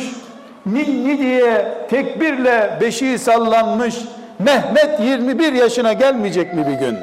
ninni 0.66 1.18
diye 1.18 1.74
tekbirle 1.90 2.78
beşiği 2.80 3.18
sallanmış 3.18 3.96
Mehmet 4.44 5.00
21 5.00 5.52
yaşına 5.52 5.92
gelmeyecek 5.92 6.54
mi 6.54 6.66
bir 6.66 6.86
gün? 6.86 6.98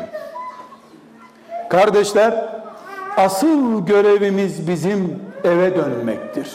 Kardeşler, 1.70 2.50
asıl 3.18 3.86
görevimiz 3.86 4.68
bizim 4.68 5.24
eve 5.44 5.78
dönmektir. 5.78 6.48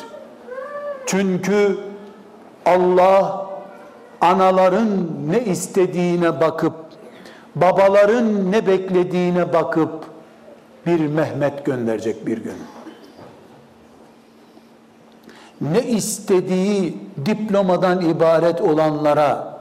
Çünkü 1.06 1.78
Allah 2.66 3.46
anaların 4.20 4.88
ne 5.26 5.40
istediğine 5.40 6.40
bakıp 6.40 6.74
babaların 7.54 8.52
ne 8.52 8.66
beklediğine 8.66 9.52
bakıp 9.52 10.04
bir 10.86 11.06
Mehmet 11.06 11.64
gönderecek 11.64 12.26
bir 12.26 12.38
gün. 12.38 12.56
Ne 15.60 15.82
istediği 15.82 16.98
diplomadan 17.26 18.00
ibaret 18.00 18.60
olanlara 18.60 19.54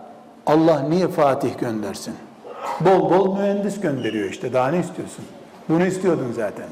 Allah 0.45 0.79
niye 0.79 1.07
Fatih 1.07 1.57
göndersin? 1.57 2.15
Bol 2.79 3.09
bol 3.09 3.37
mühendis 3.37 3.81
gönderiyor 3.81 4.29
işte. 4.29 4.53
Daha 4.53 4.67
ne 4.67 4.79
istiyorsun? 4.79 5.25
Bunu 5.69 5.85
istiyordun 5.85 6.31
zaten. 6.35 6.65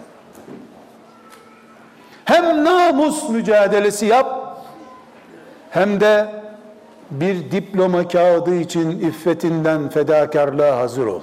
Hem 2.26 2.66
namus 2.66 3.30
mücadelesi 3.30 4.06
yap 4.06 4.58
hem 5.70 6.00
de 6.00 6.42
bir 7.12 7.52
diploma 7.52 8.08
kağıdı 8.08 8.56
için 8.56 9.00
iffetinden 9.00 9.90
fedakarlığa 9.90 10.78
hazır 10.78 11.06
ol. 11.06 11.22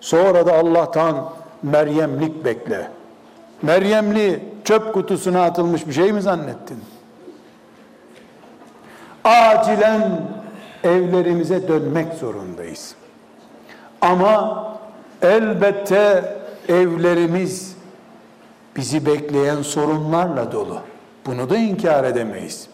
Sonra 0.00 0.46
da 0.46 0.54
Allah'tan 0.54 1.30
Meryemlik 1.62 2.44
bekle. 2.44 2.90
Meryemli 3.62 4.44
çöp 4.64 4.94
kutusuna 4.94 5.42
atılmış 5.42 5.86
bir 5.86 5.92
şey 5.92 6.12
mi 6.12 6.22
zannettin? 6.22 6.78
Acilen 9.24 10.22
evlerimize 10.84 11.68
dönmek 11.68 12.14
zorundayız. 12.14 12.94
Ama 14.00 14.64
elbette 15.22 16.36
evlerimiz 16.68 17.76
bizi 18.76 19.06
bekleyen 19.06 19.62
sorunlarla 19.62 20.52
dolu. 20.52 20.80
Bunu 21.26 21.50
da 21.50 21.56
inkar 21.56 22.04
edemeyiz 22.04 22.68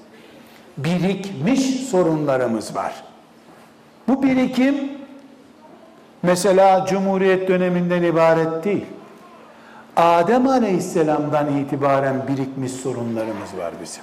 birikmiş 0.76 1.60
sorunlarımız 1.60 2.76
var. 2.76 3.04
Bu 4.08 4.22
birikim 4.22 4.74
mesela 6.22 6.86
Cumhuriyet 6.86 7.48
döneminden 7.48 8.02
ibaret 8.02 8.64
değil. 8.64 8.86
Adem 9.96 10.48
Aleyhisselam'dan 10.48 11.56
itibaren 11.58 12.28
birikmiş 12.28 12.72
sorunlarımız 12.72 13.56
var 13.58 13.72
bizim. 13.82 14.02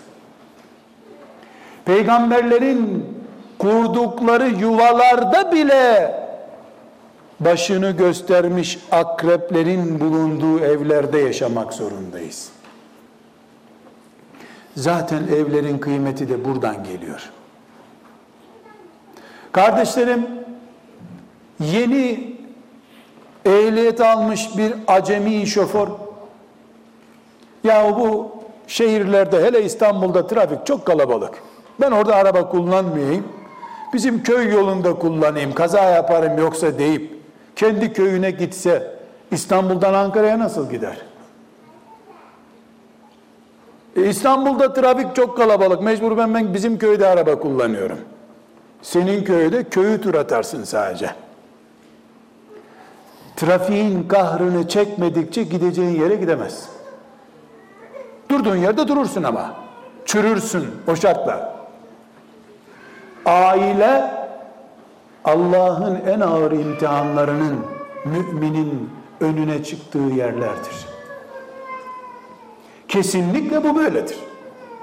Peygamberlerin 1.86 3.06
kurdukları 3.62 4.50
yuvalarda 4.50 5.52
bile 5.52 6.16
başını 7.40 7.92
göstermiş 7.92 8.80
akreplerin 8.92 10.00
bulunduğu 10.00 10.60
evlerde 10.60 11.20
yaşamak 11.20 11.74
zorundayız. 11.74 12.50
Zaten 14.76 15.24
evlerin 15.24 15.78
kıymeti 15.78 16.30
de 16.30 16.46
buradan 16.46 16.84
geliyor. 16.84 17.30
Kardeşlerim, 19.52 20.28
yeni 21.60 22.36
ehliyet 23.46 24.02
almış 24.02 24.58
bir 24.58 24.74
acemi 24.88 25.48
şoför, 25.48 25.88
ya 27.64 27.96
bu 28.00 28.32
şehirlerde 28.68 29.44
hele 29.44 29.64
İstanbul'da 29.64 30.28
trafik 30.28 30.66
çok 30.66 30.86
kalabalık. 30.86 31.34
Ben 31.82 31.92
orada 31.92 32.16
araba 32.16 32.50
kullanmayayım. 32.50 33.41
Bizim 33.94 34.24
köy 34.24 34.54
yolunda 34.54 34.94
kullanayım, 34.94 35.54
kaza 35.54 35.82
yaparım 35.82 36.38
yoksa 36.38 36.80
deyip 36.80 37.16
kendi 37.56 37.94
köyüne 37.94 38.32
gitse 38.32 38.96
İstanbul'dan 39.32 39.94
Ankara'ya 39.94 40.40
nasıl 40.40 40.70
gider? 40.70 40.98
E 43.96 44.10
İstanbul'da 44.10 44.74
trafik 44.74 45.16
çok 45.16 45.38
kalabalık. 45.38 45.82
Mecbur 45.82 46.18
ben, 46.18 46.34
ben 46.34 46.54
bizim 46.54 46.78
köyde 46.78 47.08
araba 47.08 47.40
kullanıyorum. 47.40 48.00
Senin 48.82 49.24
köyde 49.24 49.64
köyü 49.64 50.02
tur 50.02 50.16
atarsın 50.16 50.64
sadece. 50.64 51.12
Trafiğin 53.36 54.08
kahrını 54.08 54.68
çekmedikçe 54.68 55.44
gideceğin 55.44 56.02
yere 56.02 56.16
gidemezsin. 56.16 56.70
Durduğun 58.30 58.56
yerde 58.56 58.88
durursun 58.88 59.24
ama. 59.24 59.56
Çürürsün 60.06 60.68
o 60.88 60.96
şartla. 60.96 61.61
Aile 63.26 64.12
Allah'ın 65.26 66.02
en 66.08 66.20
ağır 66.20 66.52
imtihanlarının 66.52 67.66
müminin 68.06 68.90
önüne 69.20 69.64
çıktığı 69.64 70.00
yerlerdir. 70.00 70.88
Kesinlikle 72.88 73.64
bu 73.64 73.76
böyledir. 73.76 74.18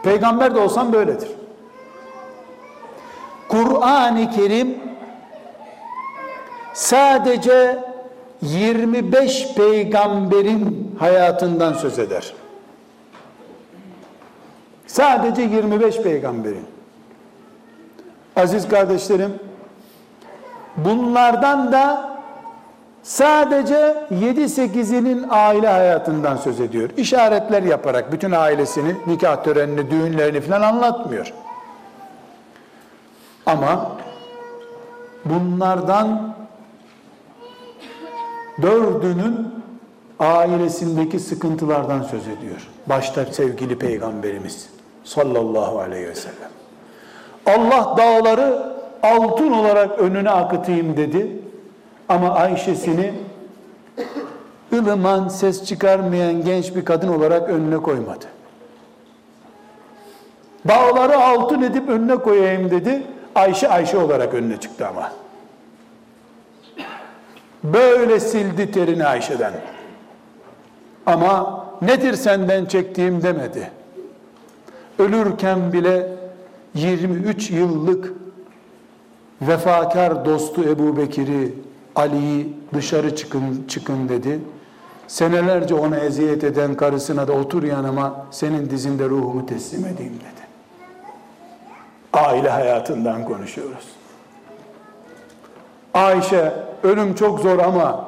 Peygamber 0.03 0.55
de 0.55 0.59
olsan 0.59 0.93
böyledir. 0.93 1.29
Kur'an-ı 3.49 4.31
Kerim 4.31 4.79
sadece 6.73 7.79
25 8.43 9.55
peygamberin 9.55 10.97
hayatından 10.99 11.73
söz 11.73 11.99
eder. 11.99 12.35
Sadece 14.87 15.43
25 15.43 16.03
peygamberin. 16.03 16.78
Aziz 18.39 18.69
kardeşlerim, 18.69 19.35
bunlardan 20.77 21.73
da 21.73 22.11
sadece 23.03 24.07
7-8'inin 24.11 25.27
aile 25.31 25.69
hayatından 25.69 26.37
söz 26.37 26.61
ediyor. 26.61 26.91
İşaretler 26.97 27.63
yaparak 27.63 28.13
bütün 28.13 28.33
ailesini, 28.33 28.95
nikah 29.07 29.45
törenini, 29.45 29.91
düğünlerini 29.91 30.41
falan 30.41 30.63
anlatmıyor. 30.63 31.33
Ama 33.47 33.97
bunlardan 35.25 36.35
dördünün 38.63 39.49
ailesindeki 40.19 41.21
sıkıntılardan 41.21 42.03
söz 42.03 42.29
ediyor. 42.29 42.69
Başta 42.87 43.27
sevgili 43.27 43.79
peygamberimiz 43.79 44.69
sallallahu 45.05 45.79
aleyhi 45.79 46.09
ve 46.09 46.15
sellem. 46.15 46.58
Allah 47.49 47.95
dağları 47.97 48.73
altın 49.03 49.53
olarak 49.53 49.99
önüne 49.99 50.31
akıtayım 50.31 50.97
dedi. 50.97 51.39
Ama 52.09 52.31
Ayşe'sini 52.35 53.15
ılıman 54.73 55.29
ses 55.29 55.65
çıkarmayan 55.65 56.45
genç 56.45 56.77
bir 56.77 56.85
kadın 56.85 57.09
olarak 57.09 57.51
önüne 57.51 57.77
koymadı. 57.77 58.25
Dağları 60.69 61.19
altın 61.19 61.63
edip 61.63 61.89
önüne 61.89 62.17
koyayım 62.17 62.71
dedi. 62.71 63.03
Ayşe 63.35 63.69
Ayşe 63.69 63.99
olarak 63.99 64.35
önüne 64.35 64.61
çıktı 64.61 64.87
ama. 64.89 65.13
Böyle 67.65 68.21
sildi 68.21 68.73
terini 68.73 69.07
Ayşe'den. 69.07 69.53
Ama 71.07 71.65
nedir 71.83 72.15
senden 72.15 72.65
çektiğim 72.65 73.23
demedi. 73.23 73.71
Ölürken 74.99 75.73
bile 75.73 76.07
23 76.75 77.51
yıllık 77.51 78.13
vefakar 79.43 80.25
dostu 80.25 80.65
Ebu 80.65 80.97
Bekir'i, 80.97 81.55
Ali'yi 81.97 82.57
dışarı 82.75 83.17
çıkın, 83.17 83.65
çıkın 83.69 84.09
dedi. 84.09 84.41
Senelerce 85.07 85.75
ona 85.75 85.97
eziyet 85.97 86.45
eden 86.45 86.75
karısına 86.75 87.29
da 87.29 87.33
otur 87.33 87.63
yanıma 87.63 88.27
senin 88.31 88.71
dizinde 88.71 89.05
ruhumu 89.05 89.47
teslim 89.47 89.87
edeyim 89.87 90.13
dedi. 90.15 90.49
Aile 92.13 92.51
hayatından 92.51 93.25
konuşuyoruz. 93.25 93.89
Ayşe 95.95 96.53
ölüm 96.83 97.15
çok 97.15 97.41
zor 97.41 97.59
ama 97.59 98.05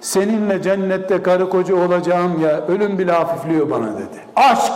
seninle 0.00 0.62
cennette 0.62 1.22
karı 1.22 1.50
koca 1.50 1.76
olacağım 1.76 2.40
ya 2.40 2.66
ölüm 2.66 2.98
bile 2.98 3.12
hafifliyor 3.12 3.70
bana 3.70 3.92
dedi. 3.92 4.18
Aşk 4.36 4.72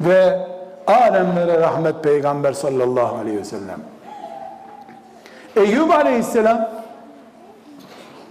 ve 0.00 0.48
alemlere 0.88 1.60
rahmet 1.60 2.04
peygamber 2.04 2.52
sallallahu 2.52 3.16
aleyhi 3.16 3.38
ve 3.38 3.44
sellem. 3.44 3.80
Eyyub 5.56 5.90
aleyhisselam 5.90 6.68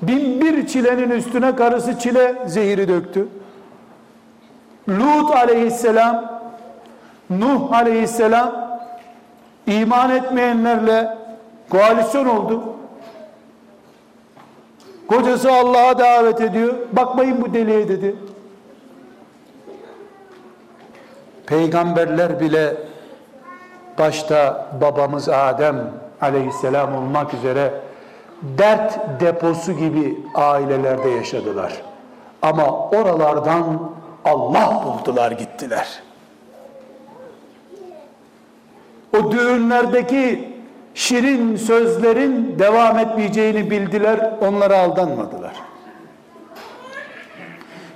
bin 0.01 0.41
bir 0.41 0.67
çilenin 0.67 1.09
üstüne 1.09 1.55
karısı 1.55 1.99
çile 1.99 2.35
zehiri 2.45 2.87
döktü. 2.87 3.27
Lut 4.89 5.31
aleyhisselam, 5.35 6.39
Nuh 7.29 7.71
aleyhisselam 7.71 8.79
iman 9.67 10.09
etmeyenlerle 10.09 11.17
koalisyon 11.69 12.25
oldu. 12.25 12.63
Kocası 15.07 15.51
Allah'a 15.51 15.99
davet 15.99 16.41
ediyor. 16.41 16.75
Bakmayın 16.91 17.41
bu 17.41 17.53
deliye 17.53 17.87
dedi. 17.87 18.15
Peygamberler 21.47 22.39
bile 22.39 22.75
başta 23.97 24.67
babamız 24.81 25.29
Adem 25.29 25.91
aleyhisselam 26.21 26.95
olmak 26.95 27.33
üzere 27.33 27.73
dert 28.41 28.99
deposu 29.21 29.73
gibi 29.73 30.17
ailelerde 30.35 31.09
yaşadılar. 31.09 31.73
Ama 32.41 32.89
oralardan 32.89 33.91
Allah 34.25 34.83
buldular 34.85 35.31
gittiler. 35.31 36.01
O 39.17 39.31
düğünlerdeki 39.31 40.53
şirin 40.93 41.55
sözlerin 41.55 42.59
devam 42.59 42.99
etmeyeceğini 42.99 43.71
bildiler, 43.71 44.33
onlara 44.41 44.79
aldanmadılar. 44.79 45.53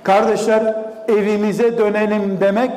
Kardeşler, 0.02 0.74
evimize 1.08 1.78
dönelim 1.78 2.40
demek 2.40 2.70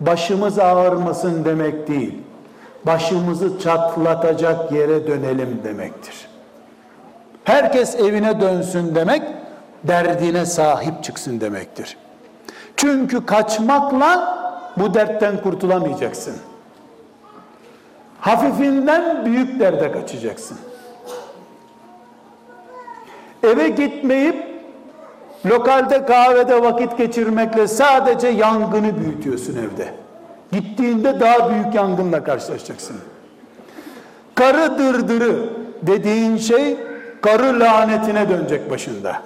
başımız 0.00 0.58
ağırmasın 0.58 1.44
demek 1.44 1.88
değil. 1.88 2.14
Başımızı 2.86 3.60
çatlatacak 3.60 4.72
yere 4.72 5.06
dönelim 5.06 5.60
demektir. 5.64 6.28
Herkes 7.44 7.94
evine 7.94 8.40
dönsün 8.40 8.94
demek, 8.94 9.22
derdine 9.84 10.46
sahip 10.46 11.04
çıksın 11.04 11.40
demektir. 11.40 11.96
Çünkü 12.76 13.26
kaçmakla 13.26 14.38
bu 14.76 14.94
dertten 14.94 15.42
kurtulamayacaksın. 15.42 16.36
Hafifinden 18.20 19.24
büyük 19.24 19.60
derde 19.60 19.92
kaçacaksın. 19.92 20.58
Eve 23.42 23.68
gitmeyip 23.68 24.47
lokalde 25.46 26.04
kahvede 26.04 26.62
vakit 26.62 26.98
geçirmekle 26.98 27.68
sadece 27.68 28.28
yangını 28.28 28.98
büyütüyorsun 28.98 29.56
evde. 29.56 29.88
Gittiğinde 30.52 31.20
daha 31.20 31.50
büyük 31.50 31.74
yangınla 31.74 32.24
karşılaşacaksın. 32.24 32.96
Karı 34.34 34.78
dırdırı 34.78 35.50
dediğin 35.82 36.36
şey 36.36 36.76
karı 37.22 37.60
lanetine 37.60 38.28
dönecek 38.28 38.70
başında. 38.70 39.22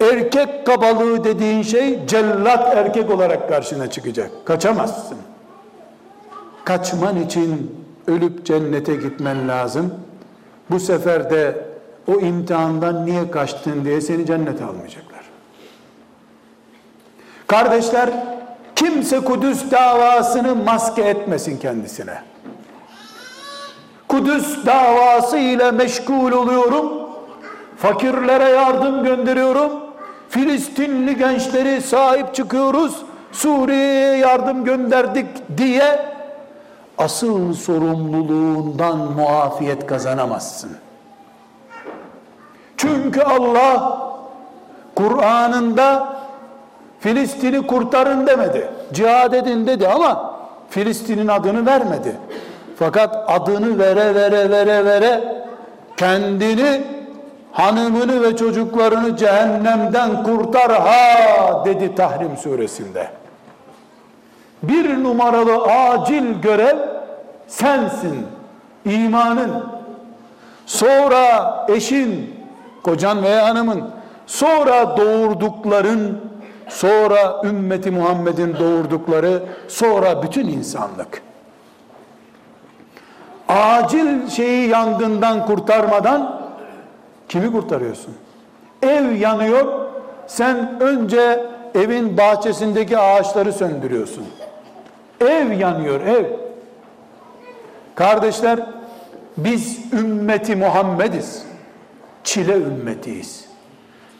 Erkek 0.00 0.66
kabalığı 0.66 1.24
dediğin 1.24 1.62
şey 1.62 2.06
cellat 2.06 2.76
erkek 2.76 3.10
olarak 3.10 3.48
karşına 3.48 3.90
çıkacak. 3.90 4.30
Kaçamazsın. 4.44 5.18
Kaçman 6.64 7.16
için 7.16 7.76
ölüp 8.06 8.46
cennete 8.46 8.94
gitmen 8.96 9.48
lazım. 9.48 9.94
Bu 10.70 10.80
sefer 10.80 11.30
de 11.30 11.69
o 12.10 12.20
imtihandan 12.20 13.06
niye 13.06 13.30
kaçtın 13.30 13.84
diye 13.84 14.00
seni 14.00 14.26
cennete 14.26 14.64
almayacaklar. 14.64 15.20
Kardeşler, 17.46 18.10
kimse 18.76 19.20
Kudüs 19.20 19.70
davasını 19.70 20.54
maske 20.54 21.02
etmesin 21.02 21.58
kendisine. 21.58 22.18
Kudüs 24.08 24.66
davası 24.66 25.38
ile 25.38 25.70
meşgul 25.70 26.32
oluyorum. 26.32 26.92
Fakirlere 27.76 28.48
yardım 28.48 29.04
gönderiyorum. 29.04 29.72
Filistinli 30.28 31.16
gençleri 31.16 31.82
sahip 31.82 32.34
çıkıyoruz. 32.34 33.02
Suriye'ye 33.32 34.16
yardım 34.16 34.64
gönderdik 34.64 35.26
diye 35.58 35.98
asıl 36.98 37.54
sorumluluğundan 37.54 38.98
muafiyet 38.98 39.86
kazanamazsın. 39.86 40.70
Çünkü 42.80 43.20
Allah 43.22 43.98
Kur'an'ında 44.94 46.16
Filistin'i 47.00 47.66
kurtarın 47.66 48.26
demedi. 48.26 48.68
Cihad 48.92 49.32
edin 49.32 49.66
dedi 49.66 49.88
ama 49.88 50.34
Filistin'in 50.70 51.28
adını 51.28 51.66
vermedi. 51.66 52.16
Fakat 52.78 53.24
adını 53.28 53.78
vere 53.78 54.14
vere 54.14 54.50
vere 54.50 54.84
vere 54.84 55.44
kendini 55.96 56.82
hanımını 57.52 58.22
ve 58.22 58.36
çocuklarını 58.36 59.16
cehennemden 59.16 60.22
kurtar 60.22 60.72
ha 60.72 61.64
dedi 61.64 61.94
Tahrim 61.94 62.36
suresinde. 62.36 63.08
Bir 64.62 65.04
numaralı 65.04 65.62
acil 65.62 66.40
görev 66.42 66.76
sensin. 67.48 68.26
imanın. 68.84 69.64
Sonra 70.66 71.56
eşin, 71.68 72.39
kocan 72.82 73.22
veya 73.22 73.48
hanımın, 73.48 73.84
sonra 74.26 74.96
doğurdukların, 74.96 76.18
sonra 76.68 77.42
ümmeti 77.44 77.90
Muhammed'in 77.90 78.56
doğurdukları, 78.58 79.42
sonra 79.68 80.22
bütün 80.22 80.48
insanlık. 80.48 81.22
Acil 83.48 84.28
şeyi 84.28 84.68
yangından 84.68 85.46
kurtarmadan 85.46 86.40
kimi 87.28 87.52
kurtarıyorsun? 87.52 88.14
Ev 88.82 89.12
yanıyor, 89.12 89.90
sen 90.26 90.80
önce 90.80 91.46
evin 91.74 92.16
bahçesindeki 92.16 92.98
ağaçları 92.98 93.52
söndürüyorsun. 93.52 94.24
Ev 95.20 95.52
yanıyor, 95.52 96.00
ev. 96.00 96.24
Kardeşler, 97.94 98.60
biz 99.36 99.92
ümmeti 99.92 100.56
Muhammediz. 100.56 101.49
Çile 102.24 102.56
ümmetiyiz. 102.56 103.44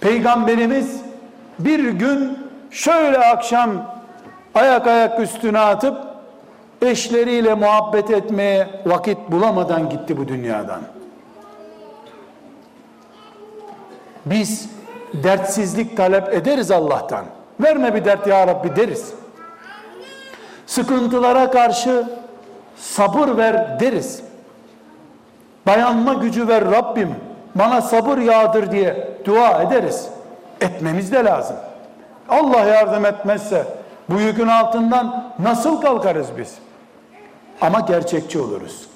Peygamberimiz 0.01 1.01
bir 1.59 1.89
gün 1.89 2.39
şöyle 2.71 3.19
akşam 3.19 3.71
ayak 4.55 4.87
ayak 4.87 5.21
üstüne 5.21 5.59
atıp 5.59 5.97
eşleriyle 6.83 7.55
muhabbet 7.55 8.11
etmeye 8.11 8.83
vakit 8.87 9.19
bulamadan 9.31 9.89
gitti 9.89 10.17
bu 10.17 10.29
dünyadan. 10.29 10.81
Biz 14.27 14.69
dertsizlik 15.15 15.97
talep 15.97 16.35
ederiz 16.35 16.71
Allah'tan. 16.71 17.25
Verme 17.61 17.95
bir 17.95 18.05
dert 18.05 18.27
ya 18.27 18.47
Rabbi 18.47 18.77
deriz. 18.77 19.13
Sıkıntılara 20.67 21.51
karşı 21.51 22.05
sabır 22.77 23.37
ver 23.37 23.81
deriz. 23.81 24.23
Dayanma 25.67 26.15
gücü 26.15 26.49
ver 26.49 26.65
Rabbim. 26.65 27.15
Bana 27.55 27.83
sabır 27.83 28.19
yağdır 28.19 28.73
diye 28.73 29.09
dua 29.25 29.63
ederiz. 29.63 30.09
Etmemiz 30.61 31.13
de 31.13 31.25
lazım. 31.25 31.57
Allah 32.29 32.61
yardım 32.61 33.05
etmezse 33.05 33.67
bu 34.09 34.21
yükün 34.21 34.49
altından 34.49 35.33
nasıl 35.39 35.81
kalkarız 35.81 36.27
biz? 36.39 36.55
Ama 37.61 37.81
gerçekçi 37.81 38.39
oluruz. 38.39 38.87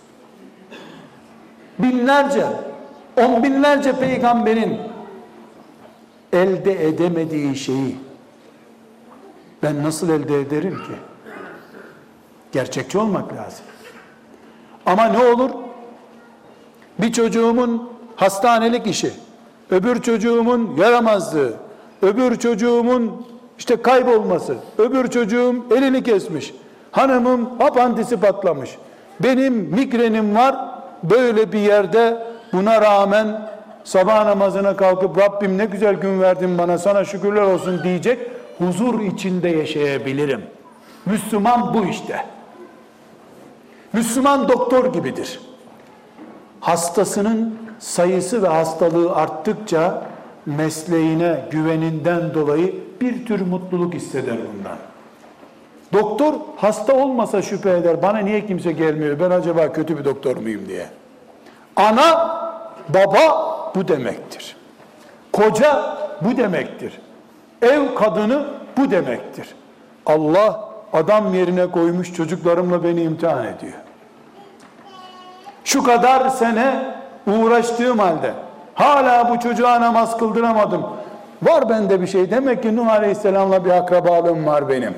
Binlerce, 1.79 2.47
on 3.17 3.43
binlerce 3.43 3.93
peygamberin 3.93 4.79
elde 6.33 6.89
edemediği 6.89 7.57
şeyi 7.57 7.97
ben 9.63 9.85
nasıl 9.85 10.09
elde 10.09 10.41
ederim 10.41 10.77
ki? 10.77 10.93
Gerçekçi 12.53 12.99
olmak 12.99 13.33
lazım. 13.33 13.65
Ama 14.87 15.05
ne 15.05 15.25
olur? 15.25 15.51
Bir 16.99 17.13
çocuğumun 17.13 17.94
hastanelik 18.17 18.87
işi, 18.87 19.13
öbür 19.71 20.03
çocuğumun 20.03 20.77
yaramazlığı, 20.79 21.53
öbür 22.03 22.37
çocuğumun 22.37 23.27
işte 23.59 23.83
kaybolması, 23.83 24.57
öbür 24.79 25.11
çocuğum 25.11 25.55
elini 25.77 26.03
kesmiş, 26.03 26.55
hanımım 26.91 27.51
apantisi 27.61 28.17
patlamış, 28.17 28.79
benim 29.21 29.55
migrenim 29.55 30.35
var, 30.37 30.57
böyle 31.03 31.53
bir 31.53 31.59
yerde 31.59 32.27
buna 32.53 32.81
rağmen 32.81 33.51
sabah 33.85 34.25
namazına 34.25 34.77
kalkıp 34.77 35.19
Rabbim 35.19 35.59
ne 35.59 35.65
güzel 35.65 35.95
gün 35.95 36.21
verdin 36.21 36.59
bana 36.59 36.79
sana 36.79 37.05
şükürler 37.05 37.43
olsun 37.43 37.81
diyecek 37.85 38.19
huzur 38.59 39.01
içinde 39.01 39.49
yaşayabilirim. 39.49 40.43
Müslüman 41.07 41.75
bu 41.75 41.87
işte. 41.87 42.25
Müslüman 43.93 44.49
doktor 44.49 44.93
gibidir. 44.93 45.41
Hastasının 46.61 47.59
sayısı 47.79 48.43
ve 48.43 48.49
hastalığı 48.49 49.15
arttıkça 49.15 50.03
mesleğine 50.47 51.45
güveninden 51.51 52.35
dolayı 52.35 52.75
bir 53.01 53.27
tür 53.27 53.41
mutluluk 53.41 53.95
hisseder 53.95 54.37
bundan. 54.37 54.77
Doktor 55.93 56.35
hasta 56.57 56.95
olmasa 56.95 57.43
şüphe 57.43 57.71
eder. 57.71 58.03
Bana 58.03 58.19
niye 58.19 58.47
kimse 58.47 58.73
gelmiyor? 58.73 59.21
Ben 59.21 59.31
acaba 59.31 59.73
kötü 59.73 59.99
bir 59.99 60.05
doktor 60.05 60.37
muyum 60.37 60.69
diye. 60.69 60.87
Ana, 61.77 62.39
baba 62.89 63.55
bu 63.75 63.89
demektir. 63.89 64.57
Koca 65.33 65.97
bu 66.21 66.37
demektir. 66.37 67.01
Ev 67.63 67.95
kadını 67.95 68.47
bu 68.77 68.91
demektir. 68.91 69.55
Allah 70.07 70.69
adam 70.93 71.35
yerine 71.35 71.71
koymuş 71.71 72.15
çocuklarımla 72.15 72.85
beni 72.85 73.03
imtihan 73.03 73.45
ediyor. 73.45 73.79
Şu 75.65 75.85
kadar 75.85 76.29
sene 76.29 76.94
uğraştığım 77.27 77.99
halde 77.99 78.33
hala 78.75 79.31
bu 79.31 79.41
çocuğa 79.41 79.81
namaz 79.81 80.19
kıldıramadım. 80.19 80.83
Var 81.43 81.69
bende 81.69 82.01
bir 82.01 82.07
şey. 82.07 82.31
Demek 82.31 82.63
ki 82.63 82.77
Nuh 82.77 82.89
Aleyhisselam'la 82.89 83.65
bir 83.65 83.71
akrabalığım 83.71 84.47
var 84.47 84.69
benim. 84.69 84.95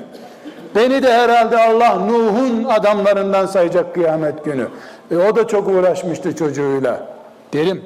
Beni 0.75 1.03
de 1.03 1.13
herhalde 1.13 1.57
Allah 1.57 1.95
Nuh'un 1.95 2.63
adamlarından 2.63 3.45
sayacak 3.45 3.93
kıyamet 3.93 4.45
günü. 4.45 4.67
E, 5.11 5.17
o 5.17 5.35
da 5.35 5.47
çok 5.47 5.67
uğraşmıştı 5.67 6.35
çocuğuyla. 6.35 6.99
Derim. 7.53 7.83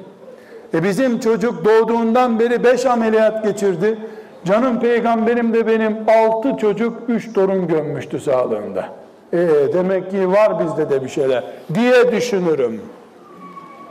E 0.74 0.84
bizim 0.84 1.20
çocuk 1.20 1.64
doğduğundan 1.64 2.40
beri 2.40 2.64
beş 2.64 2.86
ameliyat 2.86 3.44
geçirdi. 3.44 3.98
Canım 4.44 4.80
peygamberim 4.80 5.54
de 5.54 5.66
benim 5.66 5.96
altı 6.08 6.56
çocuk, 6.56 6.96
üç 7.08 7.32
torun 7.32 7.68
gömmüştü 7.68 8.20
sağlığında. 8.20 8.84
E, 9.32 9.38
demek 9.74 10.10
ki 10.10 10.32
var 10.32 10.64
bizde 10.64 10.90
de 10.90 11.04
bir 11.04 11.08
şeyler 11.08 11.44
diye 11.74 12.12
düşünürüm. 12.12 12.80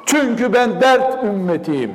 Çünkü 0.06 0.54
ben 0.54 0.82
dert 0.82 1.24
ümmetiyim. 1.24 1.92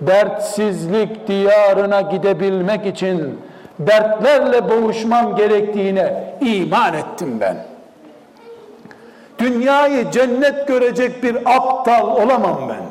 Dertsizlik 0.00 1.28
diyarına 1.28 2.00
gidebilmek 2.00 2.86
için 2.86 3.38
dertlerle 3.78 4.70
boğuşmam 4.70 5.36
gerektiğine 5.36 6.34
iman 6.40 6.94
ettim 6.94 7.36
ben. 7.40 7.56
Dünyayı 9.38 10.10
cennet 10.10 10.68
görecek 10.68 11.22
bir 11.22 11.36
aptal 11.56 12.16
olamam 12.16 12.68
ben. 12.68 12.82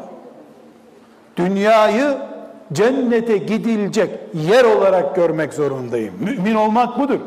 Dünyayı 1.38 2.18
cennete 2.74 3.38
gidilecek 3.38 4.10
yer 4.34 4.64
olarak 4.64 5.16
görmek 5.16 5.54
zorundayım. 5.54 6.14
Mümin 6.20 6.56
olmak 6.56 7.00
budur. 7.00 7.20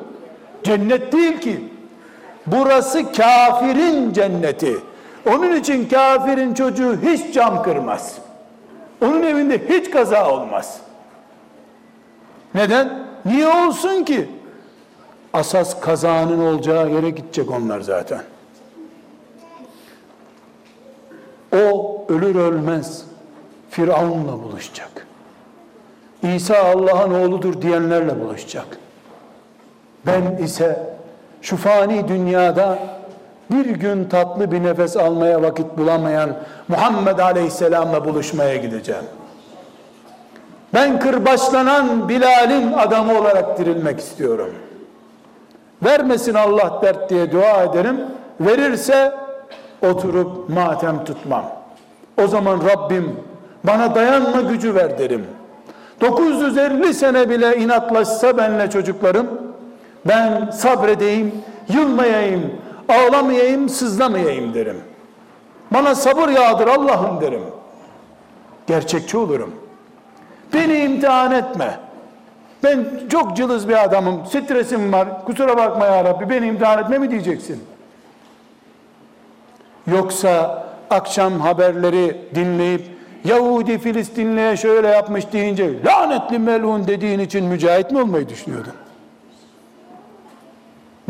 Cennet 0.62 1.12
değil 1.12 1.40
ki. 1.40 1.61
Burası 2.46 3.12
kafirin 3.12 4.12
cenneti. 4.12 4.76
Onun 5.27 5.57
için 5.57 5.89
kafirin 5.89 6.55
çocuğu 6.55 6.99
hiç 7.03 7.35
cam 7.35 7.62
kırmaz. 7.62 8.18
Onun 9.03 9.23
evinde 9.23 9.68
hiç 9.68 9.91
kaza 9.91 10.31
olmaz. 10.31 10.81
Neden? 12.55 13.07
Niye 13.25 13.49
olsun 13.49 14.05
ki? 14.05 14.29
Asas 15.33 15.81
kazanın 15.81 16.47
olacağı 16.47 16.91
yere 16.91 17.11
gidecek 17.11 17.51
onlar 17.51 17.81
zaten. 17.81 18.23
O 21.57 22.05
ölür 22.09 22.35
ölmez 22.35 23.05
Firavun'la 23.70 24.43
buluşacak. 24.43 25.07
İsa 26.23 26.59
Allah'ın 26.59 27.14
oğludur 27.14 27.62
diyenlerle 27.62 28.20
buluşacak. 28.20 28.66
Ben 30.07 30.37
ise 30.45 30.97
şu 31.43 31.57
fani 31.57 32.09
dünyada 32.09 32.79
bir 33.53 33.66
gün 33.66 34.05
tatlı 34.05 34.53
bir 34.53 34.62
nefes 34.62 34.96
almaya 34.96 35.42
vakit 35.42 35.78
bulamayan 35.78 36.30
Muhammed 36.68 37.18
Aleyhisselam'la 37.18 38.05
buluşmaya 38.05 38.57
gideceğim. 38.57 39.05
Ben 40.74 41.00
kırbaçlanan 41.00 42.09
Bilal'in 42.09 42.72
adamı 42.72 43.18
olarak 43.18 43.59
dirilmek 43.59 43.98
istiyorum. 44.00 44.50
Vermesin 45.84 46.34
Allah 46.34 46.78
dert 46.82 47.11
diye 47.11 47.32
dua 47.32 47.62
ederim. 47.62 48.00
Verirse 48.40 49.12
oturup 49.82 50.48
matem 50.48 51.05
tutmam. 51.05 51.44
O 52.22 52.26
zaman 52.26 52.61
Rabbim 52.74 53.16
bana 53.64 53.94
dayanma 53.94 54.40
gücü 54.40 54.74
ver 54.74 54.98
derim. 54.98 55.26
950 56.00 56.94
sene 56.94 57.30
bile 57.30 57.57
inatlaşsa 57.57 58.36
benle 58.36 58.70
çocuklarım 58.70 59.26
ben 60.07 60.50
sabredeyim, 60.50 61.32
yılmayayım. 61.68 62.53
Ağlamayayım, 62.89 63.68
sızlamayayım 63.68 64.55
derim. 64.55 64.80
Bana 65.70 65.95
sabır 65.95 66.28
yağdır 66.28 66.66
Allah'ım 66.66 67.20
derim. 67.20 67.43
Gerçekçi 68.66 69.18
olurum. 69.18 69.55
Beni 70.55 70.78
imtihan 70.78 71.33
etme. 71.33 71.78
Ben 72.62 72.87
çok 73.11 73.37
cılız 73.37 73.68
bir 73.68 73.85
adamım, 73.85 74.26
stresim 74.26 74.93
var, 74.93 75.24
kusura 75.24 75.57
bakma 75.57 75.87
ya 75.87 76.05
Rabbi 76.05 76.30
beni 76.30 76.47
imtihan 76.47 76.78
etme 76.78 76.99
mi 76.99 77.11
diyeceksin? 77.11 77.64
Yoksa 79.87 80.64
akşam 80.91 81.41
haberleri 81.41 82.16
dinleyip 82.35 82.87
Yahudi 83.24 83.78
Filistinli'ye 83.78 84.57
şöyle 84.57 84.89
yapmış 84.89 85.33
deyince 85.33 85.85
lanetli 85.85 86.39
melun 86.39 86.87
dediğin 86.87 87.18
için 87.18 87.45
mücahit 87.45 87.91
mi 87.91 88.01
olmayı 88.01 88.28
düşünüyordun? 88.28 88.72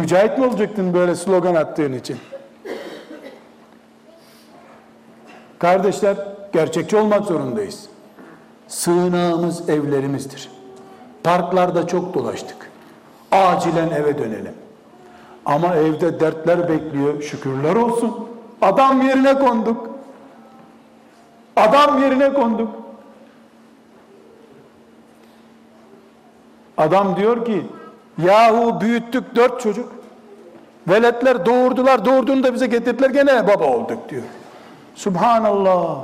Mücahit 0.02 0.38
mi 0.38 0.46
olacaktın 0.46 0.94
böyle 0.94 1.14
slogan 1.14 1.54
attığın 1.54 1.92
için? 1.92 2.18
Kardeşler, 5.58 6.16
gerçekçi 6.52 6.96
olmak 6.96 7.24
zorundayız. 7.24 7.86
Sığınağımız 8.68 9.68
evlerimizdir. 9.68 10.50
Parklarda 11.24 11.86
çok 11.86 12.14
dolaştık. 12.14 12.70
Acilen 13.32 13.90
eve 13.90 14.18
dönelim. 14.18 14.54
Ama 15.46 15.76
evde 15.76 16.20
dertler 16.20 16.68
bekliyor. 16.68 17.22
Şükürler 17.22 17.76
olsun. 17.76 18.28
Adam 18.62 19.02
yerine 19.02 19.38
konduk. 19.38 19.90
Adam 21.56 22.02
yerine 22.02 22.32
konduk. 22.32 22.68
Adam 26.76 27.16
diyor 27.16 27.44
ki 27.44 27.62
yahu 28.18 28.80
büyüttük 28.80 29.36
dört 29.36 29.60
çocuk. 29.60 29.92
Veletler 30.88 31.46
doğurdular, 31.46 32.04
doğurduğunu 32.04 32.42
da 32.42 32.54
bize 32.54 32.66
getirdiler 32.66 33.10
gene 33.10 33.46
baba 33.46 33.64
olduk 33.64 34.08
diyor. 34.08 34.22
Subhanallah. 34.94 35.98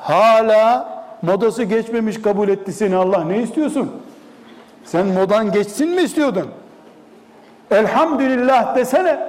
Hala 0.00 0.88
modası 1.22 1.62
geçmemiş 1.62 2.22
kabul 2.22 2.48
etti 2.48 2.72
seni 2.72 2.96
Allah. 2.96 3.24
Ne 3.24 3.42
istiyorsun? 3.42 3.90
Sen 4.84 5.06
modan 5.06 5.52
geçsin 5.52 5.88
mi 5.88 6.02
istiyordun? 6.02 6.50
Elhamdülillah 7.70 8.76
desene. 8.76 9.28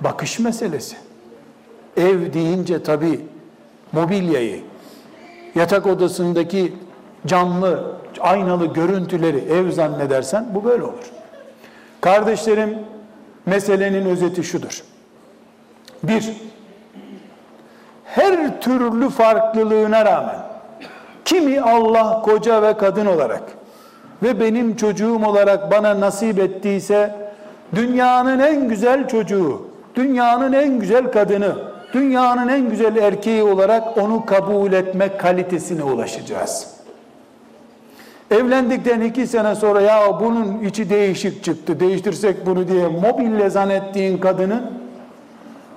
Bakış 0.00 0.38
meselesi. 0.38 0.96
Ev 1.96 2.32
deyince 2.32 2.82
tabi 2.82 3.20
mobilyayı, 3.92 4.60
yatak 5.54 5.86
odasındaki 5.86 6.74
canlı, 7.26 7.99
aynalı 8.20 8.66
görüntüleri 8.66 9.38
ev 9.38 9.70
zannedersen 9.70 10.46
bu 10.54 10.64
böyle 10.64 10.82
olur. 10.82 11.10
Kardeşlerim, 12.00 12.78
meselenin 13.46 14.06
özeti 14.06 14.44
şudur. 14.44 14.82
Bir, 16.02 16.32
her 18.04 18.60
türlü 18.60 19.10
farklılığına 19.10 20.04
rağmen, 20.04 20.38
kimi 21.24 21.60
Allah 21.60 22.22
koca 22.22 22.62
ve 22.62 22.76
kadın 22.76 23.06
olarak 23.06 23.42
ve 24.22 24.40
benim 24.40 24.76
çocuğum 24.76 25.20
olarak 25.26 25.70
bana 25.70 26.00
nasip 26.00 26.38
ettiyse, 26.38 27.14
dünyanın 27.74 28.38
en 28.38 28.68
güzel 28.68 29.08
çocuğu, 29.08 29.62
dünyanın 29.94 30.52
en 30.52 30.78
güzel 30.78 31.12
kadını, 31.12 31.54
dünyanın 31.92 32.48
en 32.48 32.70
güzel 32.70 32.96
erkeği 32.96 33.42
olarak 33.42 33.98
onu 33.98 34.26
kabul 34.26 34.72
etme 34.72 35.16
kalitesine 35.16 35.82
ulaşacağız. 35.82 36.79
Evlendikten 38.30 39.00
iki 39.00 39.26
sene 39.26 39.54
sonra 39.54 39.80
ya 39.80 40.20
bunun 40.20 40.64
içi 40.64 40.90
değişik 40.90 41.44
çıktı, 41.44 41.80
değiştirsek 41.80 42.46
bunu 42.46 42.68
diye 42.68 42.88
mobille 42.88 43.50
zannettiğin 43.50 44.18
kadını 44.18 44.62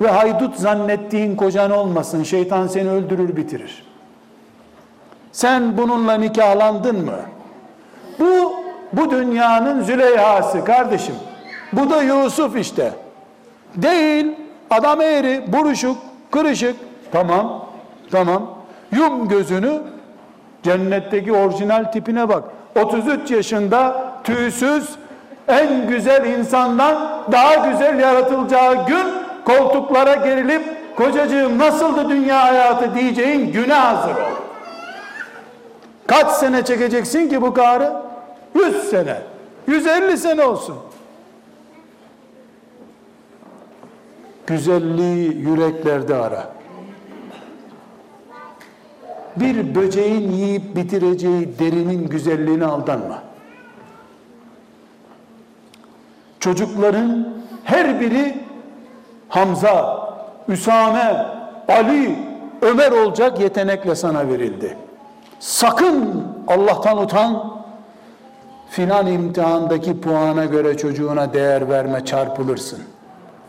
ve 0.02 0.08
haydut 0.12 0.56
zannettiğin 0.56 1.36
kocan 1.36 1.72
olmasın. 1.72 2.24
Şeytan 2.24 2.68
seni 2.68 2.90
öldürür 2.90 3.36
bitirir. 3.36 3.84
Sen 5.32 5.78
bununla 5.78 6.14
nikahlandın 6.14 7.06
mı? 7.06 7.20
Bu 8.20 8.54
bu 8.94 9.12
dünyanın 9.12 9.84
Züleyha'sı 9.84 10.66
kardeşim. 10.66 11.16
Bu 11.74 11.90
da 11.90 12.04
Yusuf 12.04 12.58
işte. 12.58 12.92
Değil. 13.76 14.28
Adam 14.70 15.02
eğri, 15.02 15.44
buruşuk, 15.54 15.98
kırışık. 16.32 16.76
Tamam. 17.12 17.66
Tamam. 18.12 18.50
Yum 18.92 19.28
gözünü. 19.28 19.93
Cennetteki 20.64 21.32
orijinal 21.34 21.84
tipine 21.92 22.30
bak. 22.30 22.44
33 22.76 23.32
yaşında 23.32 24.12
tüysüz 24.24 24.90
en 25.48 25.88
güzel 25.88 26.26
insandan 26.26 27.24
daha 27.32 27.56
güzel 27.70 28.00
yaratılacağı 28.00 28.88
gün 28.88 29.06
koltuklara 29.46 30.14
gerilip 30.14 30.64
kocacığım 30.98 31.58
nasıldı 31.60 32.10
dünya 32.10 32.44
hayatı 32.44 32.96
diyeceğin 32.96 33.52
güne 33.52 33.74
hazır 33.74 34.16
ol. 34.16 34.36
Kaç 36.08 36.32
sene 36.32 36.66
çekeceksin 36.66 37.30
ki 37.30 37.42
bu 37.42 37.54
karı? 37.54 37.94
100 38.56 38.90
sene. 38.90 39.18
150 39.68 40.18
sene 40.18 40.44
olsun. 40.44 40.76
Güzelliği 44.48 45.38
yüreklerde 45.38 46.16
ara. 46.16 46.44
Bir 49.36 49.76
böceğin 49.76 50.32
yiyip 50.32 50.76
bitireceği 50.76 51.60
derinin 51.60 52.08
güzelliğine 52.08 52.66
aldanma. 52.66 53.24
Çocukların 56.40 57.28
her 57.64 58.02
biri 58.02 58.38
Hamza, 59.30 60.10
Üsame, 60.48 61.26
Ali, 61.68 62.16
Ömer 62.62 62.92
olacak 62.92 63.40
yetenekle 63.40 63.96
sana 63.96 64.28
verildi. 64.28 64.78
Sakın 65.40 66.28
Allah'tan 66.48 66.98
utan, 66.98 67.54
filan 68.70 69.08
imtihandaki 69.08 70.02
puana 70.02 70.46
göre 70.46 70.78
çocuğuna 70.78 71.34
değer 71.34 71.70
verme 71.70 72.06
çarpılırsın. 72.06 72.80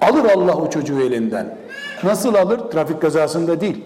Alır 0.01 0.25
Allah 0.37 0.55
o 0.57 0.71
çocuğu 0.71 1.01
elinden. 1.01 1.57
Nasıl 2.05 2.35
alır? 2.35 2.59
Trafik 2.59 3.03
kazasında 3.03 3.61
değil. 3.61 3.85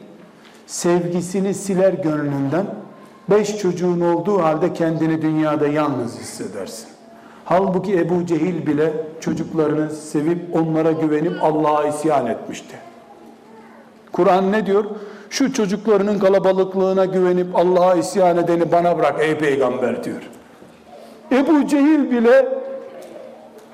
Sevgisini 0.69 1.55
siler 1.55 1.93
gönlünden. 1.93 2.67
Beş 3.31 3.59
çocuğun 3.59 4.01
olduğu 4.01 4.43
halde 4.43 4.73
kendini 4.73 5.23
dünyada 5.23 5.67
yalnız 5.67 6.19
hissedersin. 6.19 6.89
Halbuki 7.45 7.99
Ebu 7.99 8.27
Cehil 8.27 8.67
bile 8.67 8.93
çocuklarını 9.21 9.91
sevip 9.91 10.57
onlara 10.57 10.93
güvenip 10.93 11.33
Allah'a 11.43 11.87
isyan 11.87 12.27
etmişti. 12.27 12.77
Kur'an 14.13 14.53
ne 14.53 14.67
diyor? 14.67 14.85
Şu 15.31 15.53
çocuklarının 15.53 16.19
kalabalıklığına 16.19 17.05
güvenip 17.05 17.57
Allah'a 17.57 17.95
isyan 17.95 18.37
edeni 18.37 18.73
bana 18.73 18.99
bırak 18.99 19.21
ey 19.21 19.39
peygamber 19.39 20.05
diyor. 20.05 20.23
Ebu 21.33 21.67
Cehil 21.67 22.11
bile 22.11 22.49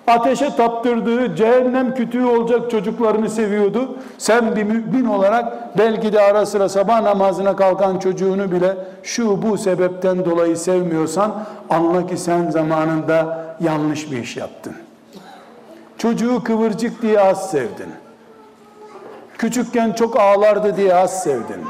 ateşe 0.07 0.57
taptırdığı 0.57 1.37
cehennem 1.37 1.95
kütüğü 1.95 2.25
olacak 2.25 2.71
çocuklarını 2.71 3.31
seviyordu. 3.31 3.97
Sen 4.19 4.57
bir 4.57 4.63
mümin 4.63 5.05
olarak 5.05 5.79
belki 5.79 6.13
de 6.13 6.21
ara 6.21 6.47
sıra 6.47 6.69
sabah 6.69 7.03
namazına 7.03 7.57
kalkan 7.57 7.99
çocuğunu 7.99 8.53
bile 8.53 8.77
şu 9.03 9.43
bu 9.43 9.59
sebepten 9.59 10.25
dolayı 10.25 10.57
sevmiyorsan 10.57 11.45
anla 11.71 12.07
ki 12.07 12.17
sen 12.17 12.51
zamanında 12.51 13.45
yanlış 13.61 14.11
bir 14.13 14.19
iş 14.19 14.37
yaptın. 14.37 14.73
Çocuğu 15.99 16.45
kıvırcık 16.45 17.03
diye 17.03 17.21
az 17.21 17.51
sevdin. 17.51 17.89
Küçükken 19.39 19.93
çok 19.93 20.21
ağlardı 20.21 20.77
diye 20.77 20.95
az 20.95 21.23
sevdin. 21.23 21.65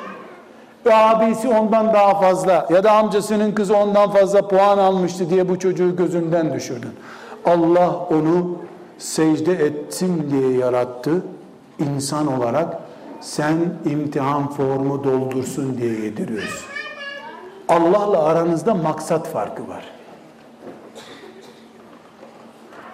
Ve 0.86 0.94
abisi 0.94 1.48
ondan 1.48 1.94
daha 1.94 2.20
fazla 2.20 2.66
ya 2.70 2.84
da 2.84 2.92
amcasının 2.92 3.52
kızı 3.52 3.76
ondan 3.76 4.10
fazla 4.10 4.48
puan 4.48 4.78
almıştı 4.78 5.30
diye 5.30 5.48
bu 5.48 5.58
çocuğu 5.58 5.96
gözünden 5.96 6.54
düşürdün. 6.54 6.90
Allah 7.44 7.96
onu 7.96 8.58
secde 8.98 9.52
etsin 9.52 10.30
diye 10.30 10.58
yarattı. 10.58 11.22
İnsan 11.78 12.38
olarak 12.38 12.78
sen 13.20 13.56
imtihan 13.84 14.50
formu 14.50 15.04
doldursun 15.04 15.78
diye 15.78 15.92
yediriyorsun. 15.92 16.66
Allah'la 17.68 18.22
aranızda 18.22 18.74
maksat 18.74 19.28
farkı 19.28 19.68
var. 19.68 19.84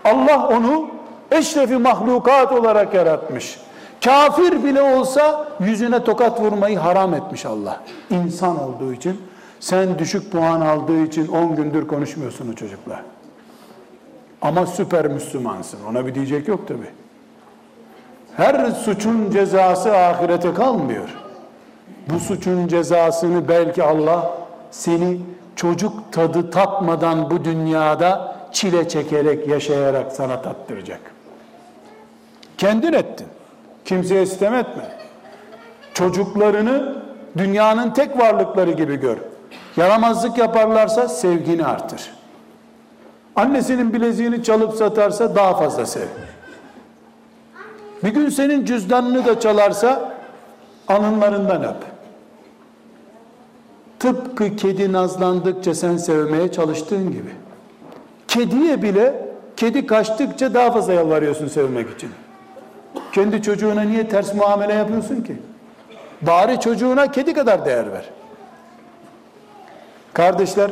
Allah 0.05 0.48
onu 0.48 0.88
eşrefi 1.30 1.76
mahlukat 1.76 2.53
olarak 2.53 2.94
yaratmış. 2.94 3.59
Kafir 4.05 4.64
bile 4.64 4.82
olsa 4.82 5.48
yüzüne 5.61 6.05
tokat 6.05 6.40
vurmayı 6.40 6.78
haram 6.78 7.14
etmiş 7.14 7.46
Allah. 7.46 7.80
İnsan 8.11 8.61
olduğu 8.61 8.92
için 8.92 9.20
sen 9.61 9.98
düşük 9.98 10.32
puan 10.32 10.61
aldığı 10.61 11.03
için 11.03 11.28
10 11.28 11.57
gündür 11.57 11.86
konuşmuyorsun 11.86 12.53
o 12.53 12.55
çocukla. 12.55 13.03
Ama 14.43 14.66
süper 14.66 15.07
Müslümansın. 15.07 15.78
Ona 15.91 16.07
bir 16.07 16.14
diyecek 16.14 16.49
yok 16.49 16.68
tabi. 16.68 16.86
Her 18.36 18.70
suçun 18.70 19.30
cezası 19.30 19.97
ahirete 19.97 20.55
kalmıyor. 20.55 21.09
Bu 22.09 22.20
suçun 22.20 22.68
cezasını 22.68 23.49
belki 23.49 23.82
Allah 23.82 24.30
seni 24.70 25.20
çocuk 25.57 26.12
tadı 26.12 26.51
tatmadan 26.51 27.30
bu 27.30 27.45
dünyada 27.45 28.36
çile 28.53 28.88
çekerek, 28.88 29.49
yaşayarak 29.49 30.12
sana 30.12 30.43
tattıracak. 30.43 31.01
Kendin 32.59 32.93
ettin. 32.93 33.26
Kimseye 33.84 34.26
sitem 34.26 34.55
etme. 34.55 34.82
Çocuklarını 35.95 37.03
dünyanın 37.38 37.91
tek 37.91 38.18
varlıkları 38.18 38.70
gibi 38.70 38.97
gör. 38.97 39.16
Yaramazlık 39.76 40.38
yaparlarsa 40.38 41.09
sevgini 41.09 41.66
artır. 41.66 42.11
Annesinin 43.41 43.93
bileziğini 43.93 44.43
çalıp 44.43 44.74
satarsa 44.74 45.34
daha 45.34 45.57
fazla 45.57 45.86
sev. 45.86 46.07
Bir 48.05 48.09
gün 48.09 48.28
senin 48.28 48.64
cüzdanını 48.64 49.26
da 49.26 49.41
çalarsa 49.41 50.14
alınlarından 50.88 51.64
öp. 51.64 51.76
Tıpkı 53.99 54.57
kedi 54.57 54.93
nazlandıkça 54.93 55.74
sen 55.74 55.97
sevmeye 55.97 56.53
çalıştığın 56.53 57.11
gibi. 57.11 57.30
Kediye 58.28 58.82
bile 58.82 59.28
kedi 59.57 59.86
kaçtıkça 59.86 60.55
daha 60.55 60.72
fazla 60.72 60.93
yalvarıyorsun 60.93 61.49
sevmek 61.49 61.91
için. 61.91 62.11
Kendi 63.12 63.43
çocuğuna 63.43 63.82
niye 63.82 64.09
ters 64.09 64.34
muamele 64.34 64.74
yapıyorsun 64.74 65.22
ki? 65.22 65.36
Bari 66.22 66.61
çocuğuna 66.61 67.11
kedi 67.11 67.34
kadar 67.34 67.64
değer 67.64 67.93
ver. 67.93 68.05
Kardeşler 70.12 70.70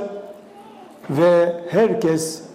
ve 1.10 1.60
herkes 1.70 2.47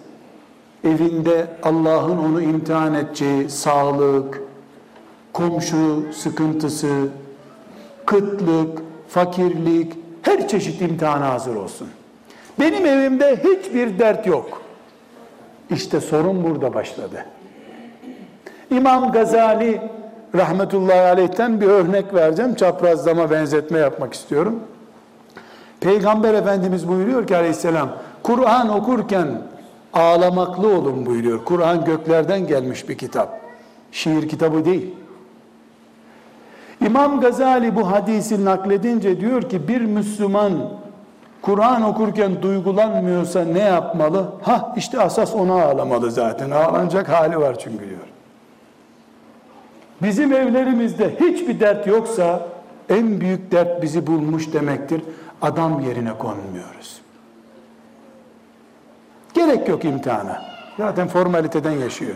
evinde 0.84 1.48
Allah'ın 1.64 2.18
onu 2.18 2.42
imtihan 2.42 2.94
edeceği 2.94 3.50
sağlık, 3.50 4.42
komşu 5.34 6.14
sıkıntısı, 6.14 7.08
kıtlık, 8.06 8.82
fakirlik, 9.10 9.94
her 10.22 10.48
çeşit 10.48 10.82
imtihana 10.82 11.30
hazır 11.30 11.56
olsun. 11.56 11.88
Benim 12.60 12.86
evimde 12.86 13.44
hiçbir 13.44 14.00
dert 14.00 14.28
yok. 14.28 14.62
İşte 15.70 16.02
sorun 16.02 16.44
burada 16.44 16.74
başladı. 16.74 17.26
İmam 18.70 19.12
Gazali 19.12 19.82
rahmetullahi 20.36 21.00
aleyhten 21.00 21.62
bir 21.62 21.68
örnek 21.68 22.14
vereceğim. 22.14 22.56
Çaprazlama 22.56 23.32
benzetme 23.32 23.80
yapmak 23.80 24.14
istiyorum. 24.14 24.60
Peygamber 25.80 26.34
Efendimiz 26.34 26.88
buyuruyor 26.88 27.28
ki 27.28 27.38
aleyhisselam, 27.38 27.90
Kur'an 28.24 28.70
okurken 28.70 29.28
ağlamaklı 29.94 30.68
olun 30.68 31.06
buyuruyor. 31.06 31.46
Kur'an 31.46 31.86
göklerden 31.86 32.48
gelmiş 32.48 32.90
bir 32.90 32.98
kitap. 32.98 33.42
Şiir 33.92 34.30
kitabı 34.30 34.66
değil. 34.66 34.94
İmam 36.86 37.22
Gazali 37.22 37.76
bu 37.76 37.92
hadisi 37.92 38.46
nakledince 38.46 39.22
diyor 39.22 39.50
ki 39.50 39.68
bir 39.68 39.82
Müslüman 39.82 40.54
Kur'an 41.42 41.84
okurken 41.84 42.42
duygulanmıyorsa 42.42 43.46
ne 43.46 43.60
yapmalı? 43.60 44.26
Ha 44.42 44.74
işte 44.78 45.02
asas 45.02 45.36
ona 45.36 45.64
ağlamalı 45.64 46.12
zaten. 46.12 46.52
Ağlanacak 46.52 47.10
hali 47.10 47.40
var 47.40 47.60
çünkü 47.60 47.90
diyor. 47.90 48.00
Bizim 50.02 50.34
evlerimizde 50.34 51.16
hiçbir 51.20 51.60
dert 51.60 51.88
yoksa 51.88 52.48
en 52.90 53.22
büyük 53.22 53.52
dert 53.52 53.82
bizi 53.82 54.08
bulmuş 54.08 54.54
demektir. 54.54 55.02
Adam 55.42 55.80
yerine 55.80 56.18
konmuyoruz. 56.18 57.03
Gerek 59.34 59.70
yok 59.70 59.86
imtihana. 59.86 60.42
Zaten 60.78 61.08
formaliteden 61.08 61.72
yaşıyor. 61.72 62.16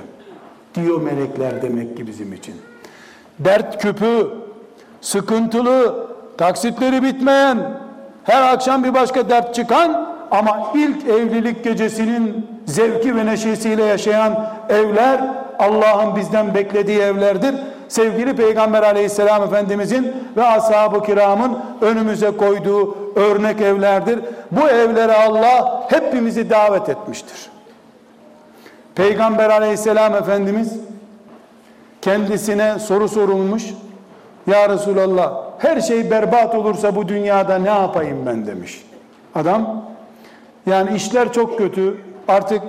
Diyor 0.76 1.02
melekler 1.02 1.62
demek 1.62 1.98
ki 1.98 2.08
bizim 2.08 2.34
için. 2.34 2.56
Dert 3.40 3.82
küpü, 3.82 4.28
sıkıntılı, 5.02 6.08
taksitleri 6.38 7.04
bitmeyen, 7.04 7.80
her 8.24 8.54
akşam 8.54 8.84
bir 8.84 8.94
başka 8.94 9.30
dert 9.30 9.56
çıkan 9.56 10.18
ama 10.32 10.72
ilk 10.76 11.08
evlilik 11.08 11.64
gecesinin 11.64 12.48
zevki 12.66 13.16
ve 13.16 13.26
neşesiyle 13.26 13.84
yaşayan 13.84 14.50
evler 14.70 15.22
Allah'ın 15.60 16.16
bizden 16.16 16.56
beklediği 16.56 17.00
evlerdir. 17.00 17.56
Sevgili 17.88 18.36
Peygamber 18.36 18.84
aleyhisselam 18.84 19.44
efendimizin 19.44 20.14
ve 20.38 20.44
ashab-ı 20.44 21.04
kiramın 21.04 21.60
önümüze 21.82 22.32
koyduğu 22.38 22.98
örnek 23.16 23.62
evlerdir. 23.62 24.20
Bu 24.52 24.70
evlere 24.70 25.14
Allah 25.14 25.86
hepimizi 25.90 26.50
davet 26.50 26.90
etmiştir. 26.90 27.50
Peygamber 28.96 29.50
aleyhisselam 29.50 30.16
efendimiz 30.16 30.74
kendisine 32.02 32.80
soru 32.80 33.10
sorulmuş. 33.10 33.64
Ya 34.48 34.70
Resulallah 34.70 35.34
her 35.58 35.82
şey 35.82 36.12
berbat 36.12 36.56
olursa 36.56 36.96
bu 36.96 37.08
dünyada 37.08 37.58
ne 37.58 37.70
yapayım 37.70 38.26
ben 38.26 38.48
demiş. 38.48 38.86
Adam 39.36 39.86
yani 40.66 40.96
işler 40.96 41.34
çok 41.34 41.58
kötü 41.58 41.98
artık 42.28 42.62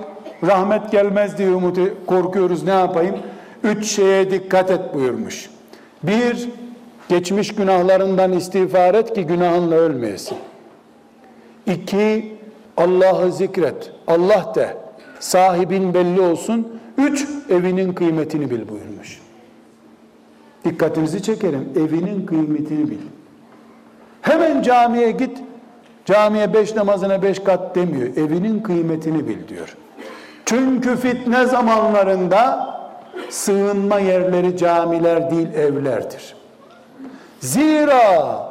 rahmet 0.47 0.91
gelmez 0.91 1.37
diye 1.37 1.49
umut 1.49 1.77
korkuyoruz 2.07 2.63
ne 2.63 2.71
yapayım? 2.71 3.15
Üç 3.63 3.85
şeye 3.85 4.31
dikkat 4.31 4.71
et 4.71 4.93
buyurmuş. 4.93 5.49
Bir, 6.03 6.49
geçmiş 7.09 7.55
günahlarından 7.55 8.31
istiğfar 8.31 8.95
et 8.95 9.13
ki 9.13 9.25
günahınla 9.25 9.75
ölmeyesin. 9.75 10.37
İki, 11.65 12.37
Allah'ı 12.77 13.31
zikret. 13.31 13.91
Allah 14.07 14.51
de. 14.55 14.77
Sahibin 15.19 15.93
belli 15.93 16.21
olsun. 16.21 16.79
Üç, 16.97 17.27
evinin 17.49 17.93
kıymetini 17.93 18.49
bil 18.49 18.69
buyurmuş. 18.69 19.21
Dikkatinizi 20.65 21.23
çekerim. 21.23 21.69
Evinin 21.75 22.25
kıymetini 22.25 22.89
bil. 22.89 22.97
Hemen 24.21 24.61
camiye 24.61 25.11
git. 25.11 25.37
Camiye 26.05 26.53
beş 26.53 26.75
namazına 26.75 27.21
beş 27.21 27.39
kat 27.39 27.75
demiyor. 27.75 28.17
Evinin 28.17 28.59
kıymetini 28.59 29.27
bil 29.27 29.47
diyor. 29.47 29.75
Çünkü 30.45 30.95
fitne 30.95 31.45
zamanlarında 31.45 32.69
sığınma 33.29 33.99
yerleri 33.99 34.57
camiler 34.57 35.31
değil 35.31 35.53
evlerdir. 35.53 36.35
Zira 37.39 38.49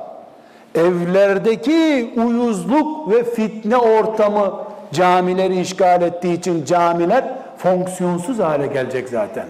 evlerdeki 0.75 2.13
uyuzluk 2.17 3.11
ve 3.11 3.25
fitne 3.25 3.77
ortamı 3.77 4.55
camileri 4.93 5.61
işgal 5.61 6.03
ettiği 6.03 6.39
için 6.39 6.65
camiler 6.65 7.25
fonksiyonsuz 7.57 8.39
hale 8.39 8.67
gelecek 8.67 9.09
zaten. 9.09 9.47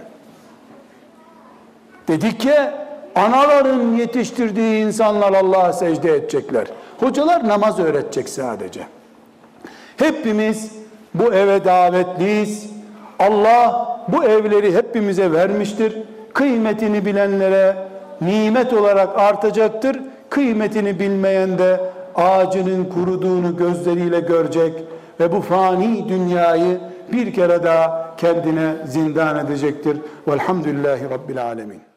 Dedik 2.07 2.39
ki 2.39 2.53
anaların 3.15 3.95
yetiştirdiği 3.95 4.85
insanlar 4.85 5.33
Allah'a 5.33 5.73
secde 5.73 6.15
edecekler. 6.15 6.67
Hocalar 6.99 7.47
namaz 7.47 7.79
öğretecek 7.79 8.29
sadece. 8.29 8.81
Hepimiz 9.97 10.71
bu 11.13 11.33
eve 11.33 11.65
davetliyiz. 11.65 12.78
Allah 13.19 13.97
bu 14.07 14.23
evleri 14.23 14.75
hepimize 14.75 15.31
vermiştir. 15.31 15.97
Kıymetini 16.33 17.05
bilenlere 17.05 17.75
nimet 18.21 18.73
olarak 18.73 19.19
artacaktır. 19.19 19.99
Kıymetini 20.29 20.99
bilmeyen 20.99 21.57
de 21.57 21.79
ağacının 22.15 22.85
kuruduğunu 22.85 23.57
gözleriyle 23.57 24.19
görecek 24.19 24.73
ve 25.19 25.31
bu 25.31 25.41
fani 25.41 26.09
dünyayı 26.09 26.79
bir 27.11 27.33
kere 27.33 27.63
daha 27.63 28.15
kendine 28.17 28.73
zindan 28.85 29.45
edecektir. 29.45 29.97
Velhamdülillahi 30.27 31.09
Rabbil 31.09 31.43
Alemin. 31.43 31.88